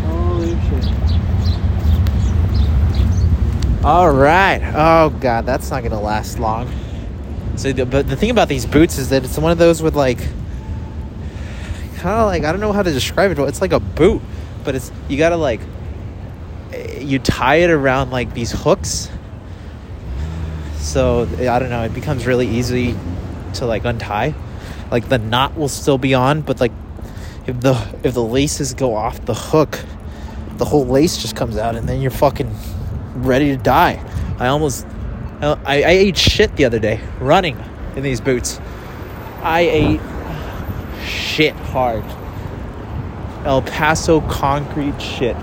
Holy 0.06 0.60
shit. 0.62 1.11
All 3.84 4.12
right. 4.12 4.62
Oh 4.76 5.10
god, 5.10 5.48
that's 5.48 5.72
not 5.72 5.82
gonna 5.82 6.00
last 6.00 6.38
long. 6.38 6.72
So, 7.56 7.74
but 7.84 8.08
the 8.08 8.16
thing 8.16 8.30
about 8.30 8.48
these 8.48 8.68
boots 8.68 9.00
is 9.00 9.10
that 9.10 9.24
it's 9.24 9.40
one 9.40 9.52
of 9.52 9.58
those 9.58 9.82
with 9.82 9.96
like, 9.96 10.20
kind 11.96 12.20
of 12.20 12.28
like 12.28 12.44
I 12.44 12.52
don't 12.52 12.62
know 12.62 12.74
how 12.74 12.84
to 12.84 12.92
describe 12.92 13.32
it. 13.32 13.38
But 13.38 13.50
It's 13.50 13.60
like 13.60 13.74
a 13.74 13.80
boot, 13.80 14.22
but 14.64 14.76
it's 14.76 14.92
you 15.10 15.18
gotta 15.18 15.36
like, 15.36 15.62
eh, 16.74 17.00
you 17.00 17.18
tie 17.18 17.56
it 17.56 17.72
around 17.72 18.12
like 18.12 18.36
these 18.36 18.52
hooks. 18.52 19.10
So 20.78 21.28
I 21.40 21.58
don't 21.58 21.72
know. 21.72 21.84
It 21.84 21.96
becomes 21.96 22.28
really 22.28 22.48
easy 22.48 22.96
to 23.56 23.66
like 23.66 23.84
untie. 23.84 24.36
Like 24.92 25.10
the 25.10 25.18
knot 25.18 25.58
will 25.58 25.70
still 25.70 25.98
be 25.98 26.14
on, 26.14 26.42
but 26.42 26.60
like 26.60 26.72
if 27.48 27.60
the 27.60 27.74
if 28.04 28.14
the 28.14 28.24
laces 28.24 28.76
go 28.76 28.94
off 28.94 29.26
the 29.26 29.34
hook, 29.34 29.80
the 30.58 30.66
whole 30.66 30.86
lace 30.86 31.18
just 31.18 31.36
comes 31.36 31.58
out, 31.58 31.76
and 31.76 31.90
then 31.90 32.00
you're 32.00 32.12
fucking 32.12 32.56
ready 33.26 33.50
to 33.50 33.58
die. 33.58 34.04
I 34.40 34.48
almost, 34.48 34.86
I, 35.42 35.84
I 35.84 35.88
ate 35.88 36.18
shit 36.18 36.56
the 36.56 36.66
other 36.66 36.80
day 36.80 37.02
running 37.20 37.58
in 37.96 38.04
these 38.04 38.22
boots. 38.22 38.60
I 39.42 39.62
ate 39.62 40.02
shit 41.06 41.56
hard. 41.56 42.04
El 43.46 43.62
Paso 43.62 44.22
concrete 44.22 45.00
shit. 45.02 45.36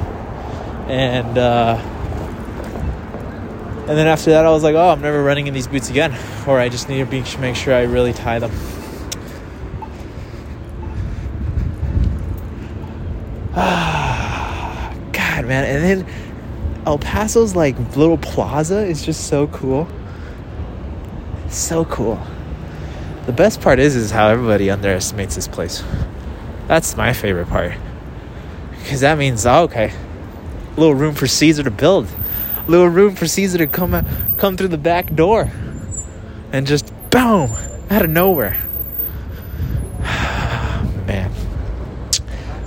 And, 0.89 1.37
uh, 1.37 1.77
and 3.89 3.97
then 3.97 4.07
after 4.07 4.31
that, 4.31 4.47
I 4.47 4.51
was 4.51 4.63
like, 4.63 4.75
oh, 4.75 4.91
I'm 4.91 5.01
never 5.01 5.23
running 5.23 5.47
in 5.47 5.55
these 5.55 5.67
boots 5.67 5.91
again. 5.91 6.17
Or 6.47 6.59
I 6.59 6.69
just 6.69 6.89
need 6.89 7.11
to 7.11 7.41
make 7.41 7.57
sure 7.57 7.75
I 7.75 7.83
really 7.83 8.13
tie 8.13 8.39
them. 8.39 8.51
God, 13.55 15.47
man. 15.47 15.65
And 15.65 16.05
then 16.05 16.28
El 16.89 16.97
Paso's 16.97 17.55
like 17.55 17.79
little 17.97 18.17
plaza 18.17 18.79
is 18.79 19.05
just 19.05 19.27
so 19.27 19.47
cool. 19.49 19.87
So 21.51 21.85
cool. 21.85 22.19
The 23.27 23.33
best 23.33 23.61
part 23.61 23.79
is 23.79 23.95
is 23.95 24.11
how 24.11 24.29
everybody 24.29 24.71
underestimates 24.71 25.35
this 25.35 25.47
place. 25.47 25.85
That's 26.67 26.97
my 26.97 27.13
favorite 27.13 27.51
part. 27.51 27.75
Cause 28.89 29.01
that 29.01 29.19
means 29.19 29.45
oh, 29.45 29.65
okay, 29.65 29.93
A 30.79 30.81
little 30.81 30.95
room 30.95 31.15
for 31.15 31.27
Caesar 31.27 31.63
to 31.63 31.71
build, 31.71 32.09
A 32.67 32.71
little 32.71 32.89
room 32.89 33.15
for 33.15 33.27
Caesar 33.27 33.59
to 33.59 33.67
come 33.67 33.93
out, 33.93 34.07
come 34.39 34.57
through 34.57 34.69
the 34.69 34.79
back 34.79 35.15
door, 35.15 35.53
and 36.53 36.67
just 36.67 36.91
boom 37.11 37.51
out 37.91 38.03
of 38.03 38.09
nowhere. 38.09 38.57
Man, 41.07 41.31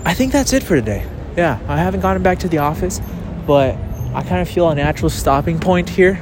I 0.06 0.14
think 0.14 0.32
that's 0.32 0.54
it 0.54 0.62
for 0.62 0.76
today. 0.76 1.08
Yeah, 1.36 1.60
I 1.68 1.78
haven't 1.78 2.02
gotten 2.02 2.22
back 2.22 2.38
to 2.40 2.48
the 2.48 2.60
office, 2.60 3.02
but 3.48 3.76
I 4.14 4.24
kind 4.24 4.42
of 4.42 4.50
feel 4.50 4.70
a 4.70 4.76
natural 4.76 5.10
stopping 5.10 5.60
point 5.60 5.90
here. 5.90 6.22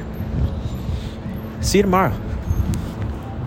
See 1.61 1.79
you 1.79 1.83
tomorrow. 1.83 2.28